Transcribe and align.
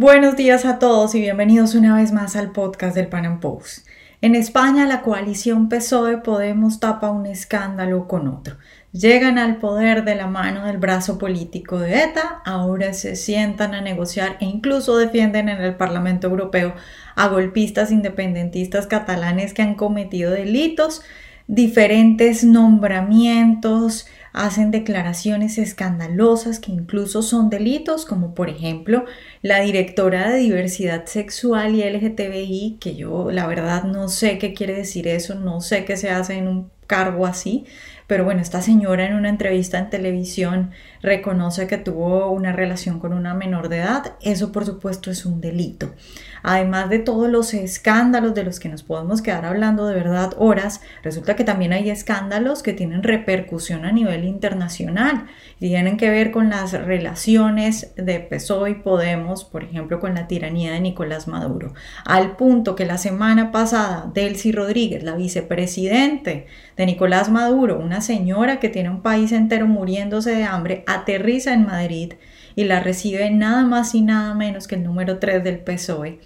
Buenos 0.00 0.36
días 0.36 0.64
a 0.64 0.78
todos 0.78 1.16
y 1.16 1.20
bienvenidos 1.20 1.74
una 1.74 1.96
vez 1.96 2.12
más 2.12 2.36
al 2.36 2.52
podcast 2.52 2.94
del 2.94 3.08
Pan 3.08 3.26
Am 3.26 3.40
Post. 3.40 3.84
En 4.20 4.36
España 4.36 4.86
la 4.86 5.02
coalición 5.02 5.68
PSOE 5.68 6.18
Podemos 6.18 6.78
tapa 6.78 7.10
un 7.10 7.26
escándalo 7.26 8.06
con 8.06 8.28
otro. 8.28 8.58
Llegan 8.92 9.38
al 9.38 9.56
poder 9.56 10.04
de 10.04 10.14
la 10.14 10.28
mano 10.28 10.66
del 10.66 10.78
brazo 10.78 11.18
político 11.18 11.80
de 11.80 12.04
ETA, 12.04 12.42
ahora 12.44 12.92
se 12.92 13.16
sientan 13.16 13.74
a 13.74 13.80
negociar 13.80 14.36
e 14.38 14.44
incluso 14.44 14.96
defienden 14.96 15.48
en 15.48 15.60
el 15.60 15.74
Parlamento 15.74 16.28
Europeo 16.28 16.74
a 17.16 17.26
golpistas 17.26 17.90
independentistas 17.90 18.86
catalanes 18.86 19.52
que 19.52 19.62
han 19.62 19.74
cometido 19.74 20.30
delitos, 20.30 21.02
diferentes 21.48 22.44
nombramientos, 22.44 24.06
hacen 24.38 24.70
declaraciones 24.70 25.58
escandalosas 25.58 26.60
que 26.60 26.70
incluso 26.70 27.22
son 27.22 27.50
delitos, 27.50 28.04
como 28.04 28.34
por 28.34 28.48
ejemplo 28.48 29.04
la 29.42 29.60
directora 29.60 30.30
de 30.30 30.38
diversidad 30.38 31.06
sexual 31.06 31.74
y 31.74 31.82
LGTBI, 31.82 32.78
que 32.80 32.94
yo 32.94 33.32
la 33.32 33.48
verdad 33.48 33.82
no 33.82 34.08
sé 34.08 34.38
qué 34.38 34.54
quiere 34.54 34.74
decir 34.74 35.08
eso, 35.08 35.34
no 35.34 35.60
sé 35.60 35.84
qué 35.84 35.96
se 35.96 36.10
hace 36.10 36.34
en 36.34 36.46
un 36.46 36.70
cargo 36.86 37.26
así, 37.26 37.66
pero 38.06 38.24
bueno, 38.24 38.40
esta 38.40 38.62
señora 38.62 39.06
en 39.06 39.14
una 39.14 39.28
entrevista 39.28 39.78
en 39.78 39.90
televisión 39.90 40.70
reconoce 41.02 41.66
que 41.66 41.76
tuvo 41.76 42.30
una 42.30 42.52
relación 42.52 43.00
con 43.00 43.12
una 43.12 43.34
menor 43.34 43.68
de 43.68 43.78
edad, 43.78 44.14
eso 44.22 44.52
por 44.52 44.64
supuesto 44.64 45.10
es 45.10 45.26
un 45.26 45.40
delito. 45.40 45.92
Además 46.42 46.90
de 46.90 46.98
todos 46.98 47.30
los 47.30 47.54
escándalos 47.54 48.34
de 48.34 48.44
los 48.44 48.60
que 48.60 48.68
nos 48.68 48.82
podemos 48.82 49.22
quedar 49.22 49.44
hablando 49.44 49.86
de 49.86 49.94
verdad 49.94 50.34
horas, 50.38 50.80
resulta 51.02 51.36
que 51.36 51.44
también 51.44 51.72
hay 51.72 51.90
escándalos 51.90 52.62
que 52.62 52.72
tienen 52.72 53.02
repercusión 53.02 53.84
a 53.84 53.92
nivel 53.92 54.24
internacional 54.24 55.26
y 55.60 55.68
tienen 55.68 55.96
que 55.96 56.10
ver 56.10 56.30
con 56.30 56.50
las 56.50 56.72
relaciones 56.72 57.92
de 57.96 58.20
PSOE 58.20 58.70
y 58.70 58.74
Podemos, 58.74 59.44
por 59.44 59.64
ejemplo, 59.64 60.00
con 60.00 60.14
la 60.14 60.26
tiranía 60.28 60.72
de 60.72 60.80
Nicolás 60.80 61.28
Maduro, 61.28 61.74
al 62.04 62.36
punto 62.36 62.74
que 62.74 62.86
la 62.86 62.98
semana 62.98 63.52
pasada 63.52 64.10
Delcy 64.12 64.52
Rodríguez, 64.52 65.02
la 65.02 65.14
vicepresidente 65.14 66.46
de 66.76 66.86
Nicolás 66.86 67.28
Maduro, 67.30 67.78
una 67.78 68.00
señora 68.00 68.60
que 68.60 68.68
tiene 68.68 68.90
un 68.90 69.02
país 69.02 69.32
entero 69.32 69.66
muriéndose 69.66 70.30
de 70.34 70.44
hambre, 70.44 70.84
aterriza 70.86 71.52
en 71.52 71.66
Madrid 71.66 72.14
y 72.54 72.64
la 72.64 72.80
recibe 72.80 73.30
nada 73.30 73.64
más 73.64 73.94
y 73.94 74.02
nada 74.02 74.34
menos 74.34 74.66
que 74.66 74.76
el 74.76 74.84
número 74.84 75.18
3 75.18 75.44
del 75.44 75.60
PSOE. 75.60 76.18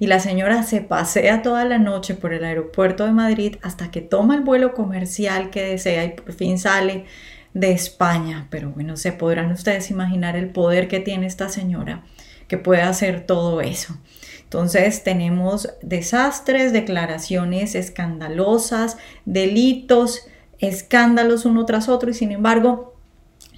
Y 0.00 0.06
la 0.06 0.18
señora 0.18 0.62
se 0.62 0.80
pasea 0.80 1.42
toda 1.42 1.66
la 1.66 1.78
noche 1.78 2.14
por 2.14 2.32
el 2.32 2.42
aeropuerto 2.42 3.04
de 3.04 3.12
Madrid 3.12 3.56
hasta 3.60 3.90
que 3.90 4.00
toma 4.00 4.34
el 4.34 4.40
vuelo 4.40 4.72
comercial 4.72 5.50
que 5.50 5.62
desea 5.62 6.06
y 6.06 6.14
por 6.14 6.32
fin 6.32 6.58
sale 6.58 7.04
de 7.52 7.72
España. 7.72 8.48
Pero 8.48 8.70
bueno, 8.70 8.96
se 8.96 9.12
podrán 9.12 9.52
ustedes 9.52 9.90
imaginar 9.90 10.36
el 10.36 10.48
poder 10.48 10.88
que 10.88 11.00
tiene 11.00 11.26
esta 11.26 11.50
señora 11.50 12.02
que 12.48 12.56
puede 12.56 12.80
hacer 12.80 13.26
todo 13.26 13.60
eso. 13.60 13.94
Entonces 14.42 15.04
tenemos 15.04 15.68
desastres, 15.82 16.72
declaraciones 16.72 17.74
escandalosas, 17.74 18.96
delitos, 19.26 20.22
escándalos 20.58 21.44
uno 21.44 21.66
tras 21.66 21.90
otro 21.90 22.10
y 22.10 22.14
sin 22.14 22.32
embargo 22.32 22.96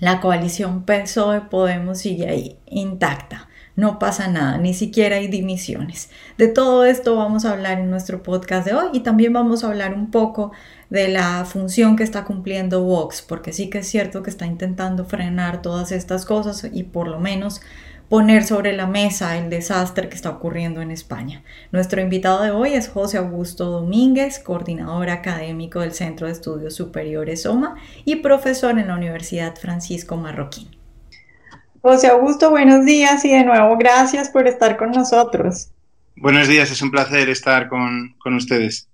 la 0.01 0.21
coalición 0.21 0.85
PSOE 0.85 1.43
Podemos 1.43 1.99
sigue 2.01 2.29
ahí 2.29 2.59
intacta. 2.67 3.49
No 3.75 3.99
pasa 3.99 4.29
nada, 4.29 4.59
ni 4.59 4.75
siquiera 4.75 5.17
hay 5.17 5.29
dimisiones. 5.29 6.11
De 6.37 6.49
todo 6.49 6.85
esto 6.85 7.17
vamos 7.17 7.47
a 7.47 7.53
hablar 7.53 7.79
en 7.79 7.89
nuestro 7.89 8.23
podcast 8.23 8.67
de 8.67 8.75
hoy 8.75 8.89
y 8.93 9.01
también 9.01 9.33
vamos 9.33 9.65
a 9.65 9.69
hablar 9.69 9.95
un 9.95 10.11
poco 10.11 10.53
de 10.91 11.09
la 11.09 11.47
función 11.47 11.97
que 11.97 12.03
está 12.03 12.25
cumpliendo 12.25 12.83
Vox, 12.83 13.23
porque 13.23 13.55
sí 13.55 13.71
que 13.71 13.79
es 13.79 13.89
cierto 13.89 14.23
que 14.23 14.29
está 14.29 14.45
intentando 14.45 15.07
frenar 15.07 15.63
todas 15.63 15.91
estas 15.91 16.27
cosas 16.27 16.69
y 16.71 16.83
por 16.83 17.09
lo 17.09 17.19
menos 17.19 17.63
poner 18.11 18.45
sobre 18.45 18.77
la 18.77 18.87
mesa 18.87 19.39
el 19.39 19.49
desastre 19.49 20.11
que 20.11 20.17
está 20.17 20.29
ocurriendo 20.29 20.83
en 20.83 20.91
España. 20.91 21.43
Nuestro 21.71 22.03
invitado 22.03 22.43
de 22.43 22.51
hoy 22.51 22.75
es 22.75 22.91
José 22.91 23.17
Augusto 23.17 23.71
Domínguez, 23.71 24.39
coordinador 24.39 25.09
académico 25.09 25.81
del 25.81 25.93
Centro 25.93 26.27
de 26.27 26.35
Estudios 26.35 26.75
Superiores 26.75 27.47
OMA 27.47 27.77
y 28.05 28.17
profesor 28.17 28.79
en 28.79 28.89
la 28.89 28.97
Universidad 28.97 29.57
Francisco 29.57 30.19
Marroquín. 30.19 30.82
José 31.83 32.07
Augusto, 32.07 32.51
buenos 32.51 32.85
días 32.85 33.25
y 33.25 33.33
de 33.33 33.43
nuevo 33.43 33.77
gracias 33.77 34.31
por 34.31 34.47
estar 34.47 34.77
con 34.77 34.93
nosotros. 34.93 35.73
Buenos 36.15 36.47
días, 36.47 36.71
es 36.71 36.81
un 36.81 36.93
placer 36.93 37.29
estar 37.29 37.69
con, 37.69 38.15
con 38.23 38.35
ustedes. 38.35 38.89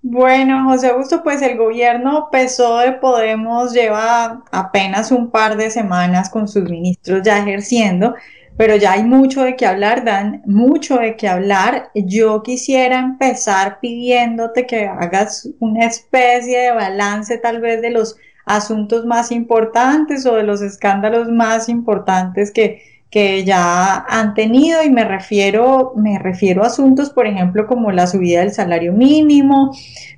Bueno, 0.00 0.64
José 0.70 0.88
Augusto, 0.88 1.22
pues 1.22 1.42
el 1.42 1.58
gobierno 1.58 2.30
PSOE 2.32 2.92
Podemos 2.92 3.74
lleva 3.74 4.42
apenas 4.50 5.12
un 5.12 5.30
par 5.30 5.58
de 5.58 5.70
semanas 5.70 6.30
con 6.30 6.48
sus 6.48 6.62
ministros 6.70 7.20
ya 7.22 7.40
ejerciendo, 7.40 8.14
pero 8.56 8.76
ya 8.76 8.92
hay 8.92 9.04
mucho 9.04 9.42
de 9.42 9.54
qué 9.54 9.66
hablar, 9.66 10.02
Dan, 10.02 10.40
mucho 10.46 10.96
de 10.96 11.14
qué 11.14 11.28
hablar. 11.28 11.90
Yo 11.94 12.42
quisiera 12.42 13.00
empezar 13.00 13.80
pidiéndote 13.80 14.66
que 14.66 14.86
hagas 14.86 15.46
una 15.58 15.84
especie 15.84 16.58
de 16.58 16.72
balance 16.72 17.36
tal 17.36 17.60
vez 17.60 17.82
de 17.82 17.90
los 17.90 18.16
asuntos 18.48 19.06
más 19.06 19.30
importantes 19.30 20.26
o 20.26 20.34
de 20.34 20.42
los 20.42 20.62
escándalos 20.62 21.28
más 21.28 21.68
importantes 21.68 22.50
que, 22.50 22.82
que 23.10 23.44
ya 23.44 24.04
han 24.08 24.34
tenido 24.34 24.82
y 24.82 24.90
me 24.90 25.04
refiero, 25.04 25.92
me 25.96 26.18
refiero 26.18 26.62
a 26.62 26.66
asuntos, 26.66 27.10
por 27.10 27.26
ejemplo, 27.26 27.66
como 27.66 27.90
la 27.92 28.06
subida 28.06 28.40
del 28.40 28.52
salario 28.52 28.92
mínimo, 28.92 29.74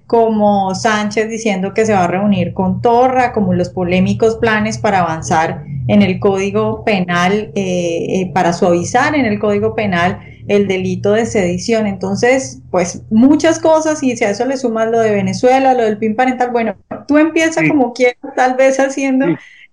como 0.06 0.74
Sánchez 0.74 1.28
diciendo 1.28 1.72
que 1.72 1.86
se 1.86 1.92
va 1.92 2.04
a 2.04 2.08
reunir 2.08 2.52
con 2.52 2.82
Torra, 2.82 3.32
como 3.32 3.54
los 3.54 3.68
polémicos 3.68 4.36
planes 4.36 4.78
para 4.78 5.00
avanzar 5.00 5.64
en 5.86 6.02
el 6.02 6.18
Código 6.18 6.84
Penal, 6.84 7.52
eh, 7.54 8.20
eh, 8.20 8.30
para 8.34 8.52
suavizar 8.52 9.14
en 9.14 9.24
el 9.24 9.38
Código 9.38 9.74
Penal 9.74 10.18
el 10.49 10.67
delito 10.67 11.12
de 11.12 11.27
sedición. 11.27 11.87
Entonces, 11.87 12.61
pues 12.71 13.03
muchas 13.11 13.59
cosas 13.59 14.03
y 14.03 14.17
si 14.17 14.25
a 14.25 14.31
eso 14.31 14.47
le 14.47 14.56
sumas 14.56 14.91
lo 14.91 15.01
de 15.01 15.12
Venezuela, 15.12 15.75
lo 15.75 15.84
del 15.84 15.99
PIN 15.99 16.17
parental, 16.17 16.51
bueno, 16.51 16.77
tú 17.06 17.19
empiezas 17.19 17.69
como 17.69 17.93
quieras, 17.93 18.34
tal 18.37 18.55
vez 18.56 18.78
haciendo... 18.78 19.27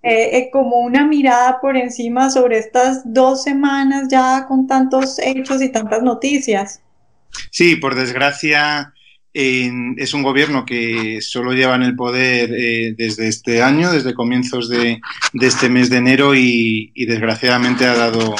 Eh, 0.04 0.38
eh, 0.38 0.50
como 0.54 0.78
una 0.78 1.06
mirada 1.06 1.60
por 1.60 1.76
encima 1.76 2.30
sobre 2.30 2.60
estas 2.60 3.02
dos 3.04 3.44
semanas 3.44 4.08
ya 4.10 4.46
con 4.48 4.68
tantos 4.68 5.20
hechos 5.20 5.62
y 5.62 5.70
tantas 5.70 6.04
noticias. 6.04 6.82
Sí, 7.52 7.76
por 7.76 7.96
desgracia 7.96 8.94
es 9.40 10.14
un 10.14 10.24
gobierno 10.24 10.66
que 10.66 11.20
solo 11.22 11.54
lleva 11.54 11.76
en 11.76 11.84
el 11.84 11.96
poder 11.96 12.52
eh, 12.58 12.96
desde 12.98 13.28
este 13.28 13.62
año, 13.62 13.92
desde 13.92 14.16
comienzos 14.16 14.68
de, 14.68 15.00
este 15.34 15.70
mes 15.70 15.90
de 15.90 15.98
enero 15.98 16.34
y, 16.34 16.92
desgraciadamente 17.06 17.86
ha 17.86 17.94
dado 17.94 18.36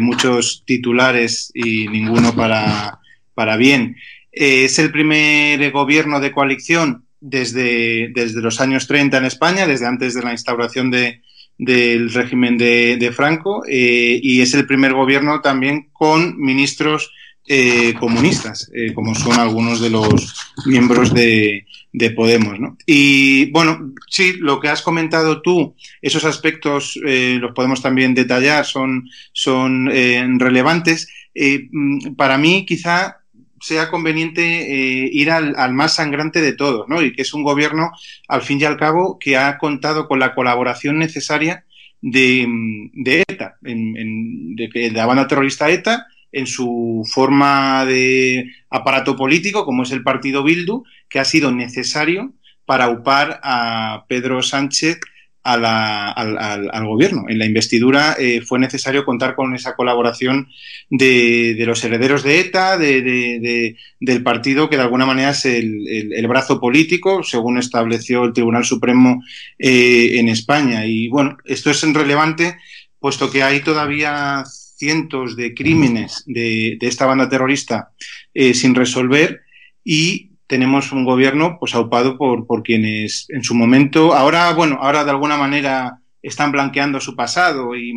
muchos 0.00 0.62
titulares 0.66 1.50
y 1.54 1.88
ninguno 1.88 2.34
para, 2.34 2.98
para 3.34 3.56
bien. 3.56 3.96
es 4.30 4.78
el 4.78 4.90
primer 4.90 5.70
gobierno 5.70 6.20
de 6.20 6.32
coalición 6.32 7.04
desde, 7.20 8.08
desde 8.14 8.40
los 8.42 8.60
años 8.60 8.86
30 8.86 9.18
en 9.18 9.24
España, 9.24 9.66
desde 9.66 9.86
antes 9.86 10.14
de 10.14 10.22
la 10.22 10.32
instauración 10.32 10.90
de, 10.90 11.20
del 11.56 12.12
régimen 12.12 12.58
de, 12.58 13.12
Franco, 13.14 13.62
eh, 13.68 14.18
y 14.20 14.40
es 14.40 14.52
el 14.54 14.66
primer 14.66 14.92
gobierno 14.92 15.40
también 15.40 15.88
con 15.92 16.36
ministros 16.38 17.12
eh, 17.46 17.94
comunistas, 17.98 18.70
eh, 18.74 18.92
como 18.92 19.14
son 19.14 19.38
algunos 19.38 19.80
de 19.80 19.90
los 19.90 20.34
miembros 20.66 21.14
de, 21.14 21.66
de 21.92 22.10
Podemos. 22.10 22.58
¿no? 22.58 22.76
Y 22.86 23.50
bueno, 23.50 23.92
sí, 24.08 24.34
lo 24.38 24.60
que 24.60 24.68
has 24.68 24.82
comentado 24.82 25.42
tú, 25.42 25.74
esos 26.00 26.24
aspectos 26.24 26.98
los 27.02 27.52
podemos 27.52 27.82
también 27.82 28.14
detallar, 28.14 28.64
son, 28.64 29.08
son 29.32 29.86
relevantes. 30.38 31.08
para 32.16 32.38
mí, 32.38 32.64
quizá 32.66 33.22
sea 33.62 33.88
conveniente 33.88 34.42
eh, 34.42 35.08
ir 35.12 35.30
al, 35.30 35.72
más 35.72 35.94
sangrante 35.94 36.40
de 36.40 36.52
todos, 36.52 36.88
¿no? 36.88 37.00
Y 37.00 37.12
que 37.12 37.22
es 37.22 37.32
un 37.32 37.44
gobierno, 37.44 37.92
al 38.28 38.42
fin 38.42 38.60
y 38.60 38.64
al 38.64 38.76
cabo, 38.76 39.18
que 39.18 39.36
ha 39.36 39.56
contado 39.56 40.08
con 40.08 40.18
la 40.18 40.34
colaboración 40.34 40.98
necesaria 40.98 41.64
de, 42.00 42.44
de 42.92 43.22
ETA, 43.28 43.58
de, 43.60 44.90
la 44.92 45.06
banda 45.06 45.28
terrorista 45.28 45.70
ETA, 45.70 46.08
en 46.32 46.46
su 46.46 47.08
forma 47.12 47.84
de 47.84 48.50
aparato 48.70 49.14
político, 49.16 49.64
como 49.64 49.82
es 49.84 49.92
el 49.92 50.02
partido 50.02 50.42
Bildu, 50.42 50.84
que 51.08 51.20
ha 51.20 51.24
sido 51.24 51.52
necesario 51.52 52.32
para 52.64 52.88
upar 52.88 53.40
a 53.42 54.04
Pedro 54.08 54.42
Sánchez 54.42 54.98
al, 55.44 56.86
gobierno. 56.86 57.24
En 57.28 57.38
la 57.38 57.46
investidura 57.46 58.16
eh, 58.18 58.42
fue 58.42 58.58
necesario 58.58 59.04
contar 59.04 59.34
con 59.34 59.54
esa 59.54 59.74
colaboración 59.74 60.48
de, 60.88 61.56
los 61.66 61.82
herederos 61.84 62.22
de 62.22 62.40
ETA, 62.40 62.78
de, 62.78 63.76
del 64.00 64.22
partido 64.22 64.70
que 64.70 64.76
de 64.76 64.82
alguna 64.82 65.04
manera 65.04 65.30
es 65.30 65.44
el, 65.44 66.26
brazo 66.28 66.60
político, 66.60 67.22
según 67.22 67.58
estableció 67.58 68.24
el 68.24 68.32
Tribunal 68.32 68.64
Supremo 68.64 69.22
eh, 69.58 70.18
en 70.18 70.28
España. 70.28 70.86
Y 70.86 71.08
bueno, 71.08 71.36
esto 71.44 71.70
es 71.70 71.82
relevante 71.82 72.56
puesto 73.02 73.30
que 73.30 73.42
hay 73.42 73.60
todavía 73.60 74.44
cientos 74.82 75.36
de 75.36 75.54
crímenes 75.54 76.24
de, 76.26 76.76
esta 76.80 77.06
banda 77.06 77.28
terrorista 77.28 77.92
eh, 78.34 78.52
sin 78.52 78.74
resolver 78.74 79.42
y 79.84 80.32
tenemos 80.48 80.90
un 80.90 81.04
gobierno 81.04 81.56
pues 81.60 81.76
aupado 81.76 82.18
por, 82.18 82.48
por 82.48 82.64
quienes 82.64 83.26
en 83.28 83.44
su 83.44 83.54
momento, 83.54 84.12
ahora, 84.12 84.52
bueno, 84.54 84.80
ahora 84.82 85.04
de 85.04 85.10
alguna 85.12 85.36
manera 85.36 86.00
están 86.20 86.50
blanqueando 86.50 86.98
su 86.98 87.14
pasado 87.14 87.76
y, 87.76 87.92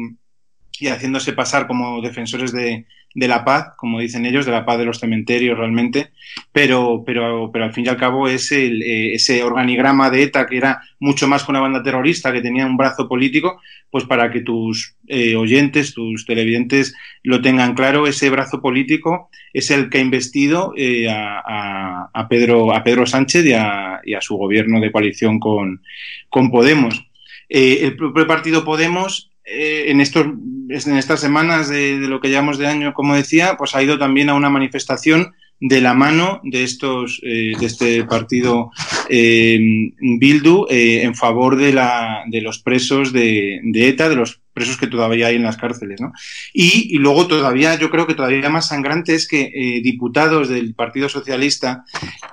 y 0.80 0.88
haciéndose 0.88 1.34
pasar 1.34 1.66
como 1.66 2.04
defensores 2.04 2.52
de, 2.52 2.86
de 3.16 3.30
la 3.30 3.46
paz, 3.46 3.70
como 3.78 4.02
dicen 4.02 4.26
ellos, 4.26 4.46
de 4.46 4.52
la 4.52 4.66
paz 4.66 4.78
de 4.78 4.84
los 4.86 5.00
cementerios 5.00 5.58
realmente, 5.58 6.12
pero, 6.52 7.02
pero, 7.06 7.50
pero 7.52 7.64
al 7.64 7.74
fin 7.74 7.86
y 7.86 7.88
al 7.88 7.96
cabo 7.96 8.28
es 8.28 8.52
eh, 8.52 9.14
ese 9.14 9.42
organigrama 9.42 10.10
de 10.10 10.24
ETA 10.24 10.46
que 10.46 10.58
era 10.58 10.82
mucho 11.00 11.26
más 11.26 11.44
que 11.44 11.52
una 11.52 11.62
banda 11.62 11.82
terrorista, 11.82 12.34
que 12.34 12.42
tenía 12.42 12.66
un 12.66 12.76
brazo 12.76 13.08
político, 13.08 13.62
pues 13.90 14.04
para 14.04 14.30
que 14.30 14.42
tus 14.42 14.96
eh, 15.08 15.36
oyentes, 15.38 15.94
tus 15.94 16.26
televidentes 16.26 16.94
lo 17.24 17.42
tengan 17.42 17.74
claro, 17.74 18.06
ese 18.06 18.30
brazo 18.30 18.62
político 18.62 19.30
es 19.54 19.72
el 19.72 19.90
que 19.90 20.00
ha 20.00 20.02
investido 20.02 20.74
eh, 20.76 21.10
a, 21.10 22.10
a, 22.14 22.28
Pedro, 22.28 22.76
a 22.76 22.84
Pedro 22.84 23.06
Sánchez 23.06 23.46
y 23.46 23.54
a, 23.54 24.02
y 24.04 24.14
a 24.14 24.22
su 24.22 24.36
gobierno 24.36 24.82
de 24.82 24.92
coalición 24.92 25.40
con, 25.40 25.82
con 26.30 26.52
Podemos. 26.52 27.06
El 27.48 27.96
propio 27.96 28.28
partido 28.28 28.66
Podemos 28.66 29.32
eh, 29.48 29.92
en, 29.92 30.02
estos, 30.02 30.26
en 30.26 30.98
estas 30.98 31.20
semanas 31.20 31.70
de, 31.70 31.98
lo 32.00 32.20
que 32.20 32.30
llevamos 32.30 32.58
de 32.58 32.66
año, 32.66 32.96
como 32.96 33.16
decía, 33.16 33.56
pues 33.58 33.76
ha 33.76 33.84
ido 33.84 34.00
también 34.00 34.30
a 34.30 34.34
una 34.34 34.50
manifestación 34.50 35.34
de 35.60 35.82
la 35.82 35.94
mano 35.94 36.42
de 36.44 36.64
estos 36.64 37.22
eh, 37.24 37.54
de 37.58 37.66
este 37.66 38.04
partido 38.04 38.72
eh, 39.08 39.58
Bildu 40.00 40.66
en 40.70 41.16
favor 41.16 41.56
de, 41.56 41.72
la, 41.72 42.24
de 42.28 42.42
los 42.42 42.60
presos 42.60 43.14
de, 43.14 43.62
ETA, 43.74 44.10
de 44.10 44.16
los 44.16 44.42
presos 44.52 44.78
que 44.78 44.88
todavía 44.88 45.28
hay 45.28 45.36
en 45.36 45.44
las 45.44 45.58
cárceles. 45.58 46.02
¿no? 46.02 46.12
Y, 46.52 46.94
y, 46.94 46.98
luego 46.98 47.28
todavía, 47.28 47.78
yo 47.78 47.92
creo 47.92 48.08
que 48.08 48.16
todavía 48.16 48.50
más 48.50 48.68
sangrante 48.68 49.14
es 49.14 49.28
que 49.28 49.80
diputados 49.84 50.50
del 50.50 50.74
Partido 50.74 51.08
Socialista 51.08 51.86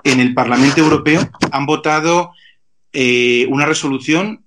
en 0.02 0.18
el 0.18 0.32
Parlamento 0.32 0.80
Europeo 0.80 1.30
han 1.52 1.66
votado 1.66 2.32
una 3.48 3.66
resolución 3.66 4.46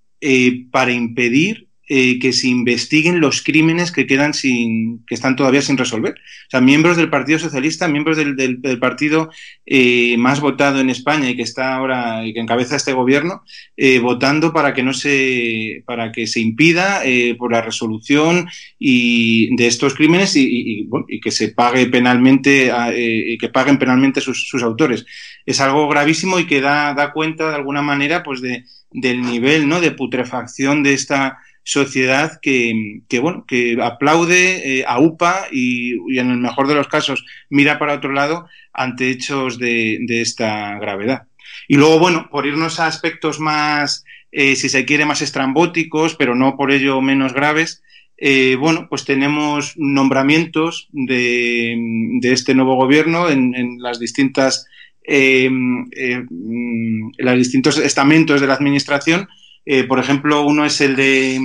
para 0.71 0.91
impedir 0.91 1.65
eh, 1.87 2.19
que 2.19 2.33
se 2.33 2.47
investiguen 2.47 3.19
los 3.19 3.43
crímenes 3.43 3.91
que 3.91 4.07
quedan 4.07 4.33
sin, 4.33 5.05
que 5.05 5.13
están 5.15 5.35
todavía 5.35 5.61
sin 5.61 5.77
resolver. 5.77 6.13
O 6.13 6.49
sea, 6.49 6.61
miembros 6.61 6.97
del 6.97 7.09
Partido 7.09 7.39
Socialista, 7.39 7.87
miembros 7.87 8.17
del, 8.17 8.35
del, 8.35 8.79
partido 8.79 9.29
eh, 9.65 10.15
más 10.17 10.39
votado 10.39 10.79
en 10.79 10.89
España 10.89 11.29
y 11.29 11.35
que 11.35 11.43
está 11.43 11.75
ahora 11.75 12.25
y 12.25 12.33
que 12.33 12.39
encabeza 12.39 12.75
este 12.75 12.93
gobierno, 12.93 13.43
eh, 13.77 13.99
votando 13.99 14.51
para 14.51 14.73
que 14.73 14.83
no 14.83 14.93
se, 14.93 15.83
para 15.85 16.11
que 16.11 16.27
se 16.27 16.39
impida 16.39 17.03
por 17.37 17.51
la 17.51 17.61
resolución 17.61 18.47
y 18.79 19.55
de 19.55 19.67
estos 19.67 19.93
crímenes 19.93 20.35
y, 20.35 20.89
que 21.21 21.31
se 21.31 21.49
pague 21.49 21.87
penalmente, 21.87 22.71
eh, 22.93 23.37
que 23.39 23.49
paguen 23.49 23.77
penalmente 23.77 24.21
sus, 24.21 24.47
sus, 24.47 24.63
autores. 24.63 25.05
Es 25.45 25.59
algo 25.61 25.87
gravísimo 25.87 26.39
y 26.39 26.47
que 26.47 26.61
da, 26.61 26.93
da 26.93 27.11
cuenta 27.11 27.49
de 27.49 27.55
alguna 27.55 27.81
manera, 27.81 28.23
pues 28.23 28.41
de, 28.41 28.65
del 28.91 29.21
nivel, 29.21 29.67
¿no? 29.67 29.81
De 29.81 29.91
putrefacción 29.91 30.83
de 30.83 30.93
esta 30.93 31.39
sociedad 31.65 32.39
que, 32.41 33.01
que, 33.09 33.19
bueno, 33.19 33.43
que 33.45 33.75
aplaude, 33.81 34.79
eh, 34.79 34.85
aupa 34.87 35.47
y, 35.51 35.95
y, 36.13 36.19
en 36.19 36.29
el 36.29 36.37
mejor 36.37 36.67
de 36.67 36.75
los 36.75 36.87
casos 36.87 37.25
mira 37.49 37.79
para 37.79 37.95
otro 37.95 38.13
lado 38.13 38.47
ante 38.71 39.09
hechos 39.09 39.57
de, 39.57 39.97
de 40.01 40.21
esta 40.21 40.77
gravedad. 40.79 41.23
Y 41.67 41.77
luego, 41.77 41.99
bueno, 41.99 42.29
por 42.31 42.45
irnos 42.45 42.79
a 42.79 42.85
aspectos 42.85 43.39
más, 43.39 44.05
eh, 44.31 44.55
si 44.55 44.69
se 44.69 44.85
quiere, 44.85 45.05
más 45.05 45.23
estrambóticos, 45.23 46.15
pero 46.15 46.35
no 46.35 46.55
por 46.55 46.71
ello 46.71 47.01
menos 47.01 47.33
graves, 47.33 47.81
eh, 48.17 48.55
bueno, 48.57 48.87
pues 48.89 49.03
tenemos 49.03 49.73
nombramientos 49.75 50.87
de, 50.91 51.75
de 52.21 52.31
este 52.31 52.53
nuevo 52.53 52.75
gobierno 52.75 53.29
en, 53.29 53.55
en 53.55 53.79
las 53.79 53.99
distintas, 53.99 54.67
eh, 55.03 55.49
eh, 55.97 56.25
en 56.29 57.11
los 57.17 57.37
distintos 57.37 57.79
estamentos 57.79 58.39
de 58.39 58.47
la 58.47 58.53
administración, 58.53 59.27
Eh, 59.65 59.83
por 59.83 59.99
ejemplo, 59.99 60.45
uno 60.45 60.65
es 60.65 60.79
el 60.81 60.95
de, 60.95 61.39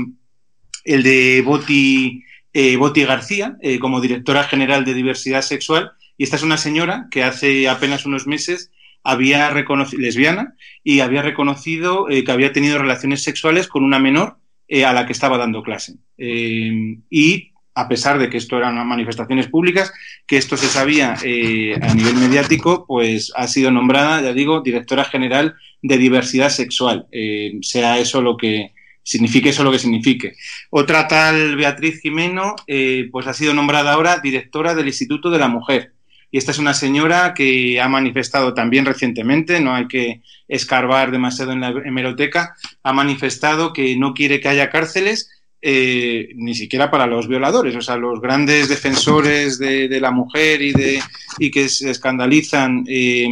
el 0.84 1.02
de 1.02 1.42
Boti, 1.44 2.24
eh, 2.52 2.76
Boti 2.76 3.04
García, 3.04 3.56
eh, 3.62 3.78
como 3.78 4.00
directora 4.00 4.44
general 4.44 4.84
de 4.84 4.94
diversidad 4.94 5.42
sexual. 5.42 5.92
Y 6.16 6.24
esta 6.24 6.36
es 6.36 6.42
una 6.42 6.58
señora 6.58 7.06
que 7.10 7.22
hace 7.22 7.68
apenas 7.68 8.06
unos 8.06 8.26
meses 8.26 8.70
había 9.02 9.48
reconocido, 9.50 10.02
lesbiana, 10.02 10.54
y 10.84 11.00
había 11.00 11.22
reconocido 11.22 12.06
que 12.06 12.30
había 12.30 12.52
tenido 12.52 12.76
relaciones 12.78 13.22
sexuales 13.22 13.66
con 13.66 13.82
una 13.82 13.98
menor 13.98 14.36
a 14.84 14.92
la 14.92 15.06
que 15.06 15.14
estaba 15.14 15.38
dando 15.38 15.62
clase. 15.62 15.94
Y 16.18 17.49
a 17.80 17.88
pesar 17.88 18.18
de 18.18 18.28
que 18.28 18.36
esto 18.36 18.58
eran 18.58 18.86
manifestaciones 18.86 19.48
públicas, 19.48 19.92
que 20.26 20.36
esto 20.36 20.56
se 20.56 20.66
sabía 20.66 21.16
eh, 21.24 21.74
a 21.80 21.94
nivel 21.94 22.14
mediático, 22.16 22.84
pues 22.86 23.32
ha 23.34 23.48
sido 23.48 23.70
nombrada, 23.70 24.20
ya 24.20 24.34
digo, 24.34 24.60
directora 24.60 25.04
general 25.04 25.54
de 25.80 25.96
diversidad 25.96 26.50
sexual, 26.50 27.06
eh, 27.10 27.58
sea 27.62 27.98
eso 27.98 28.20
lo 28.20 28.36
que 28.36 28.72
signifique 29.02 29.48
eso 29.48 29.64
lo 29.64 29.72
que 29.72 29.78
signifique. 29.78 30.34
Otra 30.68 31.08
tal 31.08 31.56
Beatriz 31.56 32.00
Jimeno, 32.00 32.54
eh, 32.66 33.08
pues 33.10 33.26
ha 33.26 33.32
sido 33.32 33.54
nombrada 33.54 33.94
ahora 33.94 34.20
directora 34.20 34.74
del 34.74 34.88
Instituto 34.88 35.30
de 35.30 35.38
la 35.38 35.48
Mujer. 35.48 35.94
Y 36.30 36.38
esta 36.38 36.52
es 36.52 36.58
una 36.58 36.74
señora 36.74 37.34
que 37.34 37.80
ha 37.80 37.88
manifestado 37.88 38.54
también 38.54 38.84
recientemente, 38.84 39.58
no 39.58 39.74
hay 39.74 39.88
que 39.88 40.20
escarbar 40.46 41.10
demasiado 41.10 41.52
en 41.52 41.60
la 41.60 41.70
hemeroteca, 41.70 42.54
ha 42.84 42.92
manifestado 42.92 43.72
que 43.72 43.96
no 43.96 44.14
quiere 44.14 44.38
que 44.38 44.48
haya 44.48 44.70
cárceles, 44.70 45.39
eh, 45.62 46.30
ni 46.36 46.54
siquiera 46.54 46.90
para 46.90 47.06
los 47.06 47.28
violadores, 47.28 47.76
o 47.76 47.82
sea, 47.82 47.96
los 47.96 48.20
grandes 48.20 48.68
defensores 48.68 49.58
de, 49.58 50.00
la 50.00 50.10
mujer 50.10 50.62
y, 50.62 50.72
de, 50.72 51.00
y 51.38 51.50
que 51.50 51.68
se 51.68 51.90
escandalizan 51.90 52.84
eh, 52.88 53.26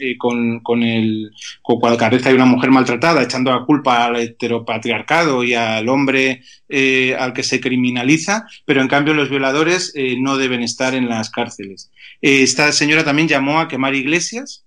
eh, 0.00 0.16
con, 0.16 0.60
con, 0.60 0.82
el, 0.82 1.30
con 1.60 1.78
cual 1.78 1.98
cabeza 1.98 2.30
de 2.30 2.36
una 2.36 2.46
mujer 2.46 2.70
maltratada, 2.70 3.22
echando 3.22 3.50
la 3.50 3.66
culpa 3.66 4.06
al 4.06 4.16
heteropatriarcado 4.16 5.44
y 5.44 5.52
al 5.52 5.88
hombre 5.90 6.42
eh, 6.70 7.14
al 7.18 7.34
que 7.34 7.42
se 7.42 7.60
criminaliza, 7.60 8.46
pero 8.64 8.80
en 8.80 8.88
cambio 8.88 9.12
los 9.12 9.28
violadores 9.28 9.92
no 10.18 10.38
deben 10.38 10.62
estar 10.62 10.94
en 10.94 11.08
las 11.08 11.28
cárceles. 11.28 11.90
Esta 12.22 12.72
señora 12.72 13.04
también 13.04 13.28
llamó 13.28 13.60
a 13.60 13.68
quemar 13.68 13.94
iglesias. 13.94 14.64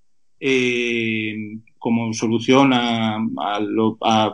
Como 1.80 2.14
solución 2.14 2.72
a, 2.74 3.20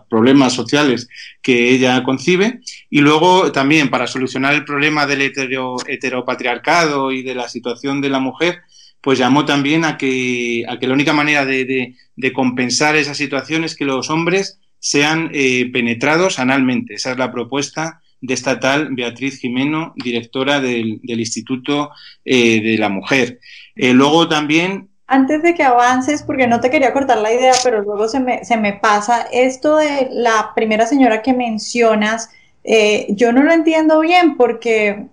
problemas 0.10 0.54
sociales 0.54 1.08
que 1.42 1.72
ella 1.72 2.04
concibe 2.04 2.62
y 2.90 3.00
luego 3.00 3.52
también 3.52 3.90
para 3.90 4.08
solucionar 4.08 4.54
el 4.54 4.66
problema 4.66 5.06
del 5.06 5.22
hetero, 5.22 5.76
heteropatriarcado 5.88 7.12
y 7.12 7.24
de 7.24 7.36
la 7.36 7.48
situación 7.48 8.02
de 8.02 8.10
la 8.10 8.20
mujer 8.20 8.62
pues 9.04 9.20
llamó 9.20 9.44
también 9.44 9.84
a 9.84 9.98
que, 9.98 10.64
a 10.66 10.80
que 10.80 10.88
la 10.88 10.94
única 10.94 11.12
manera 11.12 11.46
de, 11.46 11.94
compensar 12.34 12.96
esa 12.96 13.14
situación 13.14 13.66
es 13.66 13.76
que 13.76 13.84
los 13.84 14.10
hombres 14.10 14.62
sean 14.80 15.30
eh, 15.34 15.70
penetrados 15.74 16.40
analmente. 16.40 16.94
Esa 16.94 17.12
es 17.12 17.18
la 17.18 17.30
propuesta 17.30 18.02
de 18.22 18.34
esta 18.34 18.62
tal 18.62 18.96
Beatriz 18.96 19.40
Jimeno, 19.40 19.94
directora 19.98 20.62
del, 20.62 21.02
del 21.04 21.20
Instituto 21.20 21.92
eh, 22.24 22.62
de 22.62 22.78
la 22.78 22.88
Mujer. 22.88 23.42
Eh, 23.76 23.94
luego 23.94 24.30
también 24.30 24.88
antes 25.14 25.44
de 25.44 25.54
que 25.54 25.64
avances, 25.64 26.24
porque 26.24 26.48
no 26.48 26.60
te 26.60 26.70
quería 26.70 26.94
cortar 26.94 27.20
la 27.20 27.34
idea, 27.34 27.54
pero 27.64 27.82
luego 27.82 28.08
se 28.08 28.20
me, 28.20 28.44
se 28.44 28.58
me 28.58 28.74
pasa, 28.74 29.28
esto 29.32 29.78
de 29.78 30.10
la 30.12 30.52
primera 30.56 30.86
señora 30.86 31.22
que 31.22 31.34
mencionas, 31.34 32.32
eh, 32.64 33.08
yo 33.10 33.32
no 33.32 33.44
lo 33.44 33.52
entiendo 33.52 34.00
bien 34.00 34.38
porque 34.38 35.08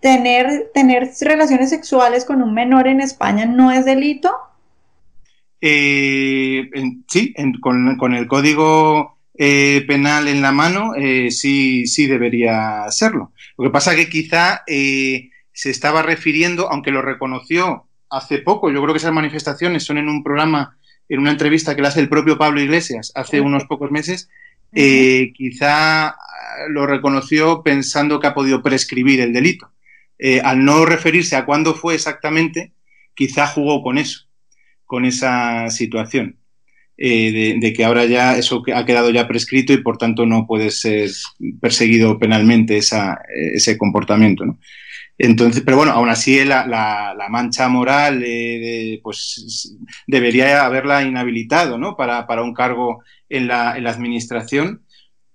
tener, 0.00 0.70
tener 0.74 1.10
relaciones 1.20 1.70
sexuales 1.70 2.24
con 2.24 2.42
un 2.42 2.54
menor 2.54 2.88
en 2.88 3.00
España 3.00 3.46
no 3.46 3.70
es 3.70 3.84
delito. 3.84 4.32
Eh, 5.60 6.70
sí, 7.08 7.34
con, 7.60 7.96
con, 7.96 8.14
el 8.14 8.26
código 8.26 9.18
eh, 9.34 9.84
penal 9.86 10.28
en 10.28 10.40
la 10.40 10.52
mano, 10.52 10.94
eh, 10.96 11.30
sí, 11.30 11.86
sí 11.86 12.06
debería 12.06 12.86
serlo. 12.90 13.32
Lo 13.56 13.64
que 13.64 13.70
pasa 13.70 13.96
que 13.96 14.08
quizá 14.08 14.62
se 14.66 15.70
estaba 15.70 16.02
refiriendo, 16.02 16.70
aunque 16.70 16.92
lo 16.92 17.02
reconoció 17.02 17.87
hace 18.10 18.38
poco, 18.38 18.70
yo 18.70 18.80
creo 18.82 18.94
que 18.94 18.98
esas 18.98 19.12
manifestaciones 19.12 19.84
son 19.84 19.98
en 19.98 20.08
un 20.08 20.22
programa, 20.22 20.78
en 21.08 21.20
una 21.20 21.30
entrevista 21.30 21.74
que 21.74 21.82
le 21.82 21.88
hace 21.88 22.00
el 22.00 22.08
propio 22.08 22.38
Pablo 22.38 22.60
Iglesias 22.60 23.12
hace 23.14 23.40
unos 23.40 23.64
pocos 23.64 23.90
meses, 23.90 24.28
eh, 24.72 25.32
quizá 25.34 26.16
lo 26.68 26.86
reconoció 26.86 27.62
pensando 27.62 28.20
que 28.20 28.26
ha 28.26 28.34
podido 28.34 28.62
prescribir 28.62 29.20
el 29.20 29.32
delito. 29.32 29.70
Eh, 30.18 30.40
al 30.42 30.64
no 30.64 30.84
referirse 30.84 31.36
a 31.36 31.44
cuándo 31.44 31.74
fue 31.74 31.94
exactamente, 31.94 32.72
quizá 33.14 33.46
jugó 33.46 33.82
con 33.82 33.98
eso, 33.98 34.26
con 34.84 35.04
esa 35.04 35.70
situación. 35.70 36.36
Eh, 37.00 37.30
de, 37.30 37.56
de, 37.60 37.72
que 37.72 37.84
ahora 37.84 38.06
ya 38.06 38.36
eso 38.36 38.60
ha 38.74 38.84
quedado 38.84 39.10
ya 39.10 39.28
prescrito 39.28 39.72
y 39.72 39.80
por 39.84 39.98
tanto 39.98 40.26
no 40.26 40.48
puede 40.48 40.72
ser 40.72 41.08
perseguido 41.60 42.18
penalmente 42.18 42.76
esa, 42.76 43.20
ese 43.54 43.78
comportamiento. 43.78 44.44
¿no? 44.44 44.58
Entonces, 45.18 45.62
pero 45.64 45.76
bueno, 45.76 45.92
aún 45.92 46.08
así 46.08 46.44
la, 46.44 47.14
mancha 47.28 47.68
moral 47.68 48.22
eh, 48.22 48.26
de, 48.26 49.00
pues 49.02 49.76
debería 50.06 50.64
haberla 50.64 51.02
inhabilitado, 51.02 51.76
¿no? 51.76 51.96
Para, 51.96 52.26
para 52.26 52.42
un 52.42 52.54
cargo 52.54 53.02
en 53.28 53.48
la, 53.48 53.72
administración. 53.72 54.84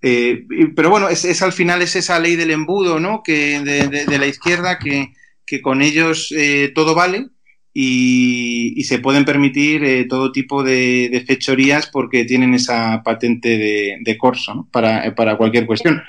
Eh, 0.02 0.46
pero 0.76 0.90
bueno, 0.90 1.10
es, 1.10 1.42
al 1.42 1.54
final 1.54 1.82
es 1.82 1.96
esa 1.96 2.20
ley 2.20 2.36
del 2.36 2.52
embudo, 2.52 3.00
¿no? 3.00 3.22
Que 3.24 3.60
de 3.60 4.18
la 4.18 4.28
izquierda 4.28 4.80
que, 4.80 5.14
que 5.46 5.62
con 5.62 5.82
ellos 5.82 6.34
eh, 6.36 6.72
todo 6.74 6.96
vale 6.96 7.28
y, 7.76 8.84
se 8.84 9.00
pueden 9.00 9.26
permitir 9.26 9.84
eh, 9.84 10.06
todo 10.06 10.32
tipo 10.32 10.62
de, 10.62 11.24
fechorías 11.26 11.88
porque 11.88 12.26
tienen 12.26 12.54
esa 12.54 13.02
patente 13.04 13.58
de, 14.00 14.18
corso 14.18 14.68
para, 14.72 15.16
para, 15.16 15.38
cualquier 15.38 15.66
cuestión. 15.66 16.04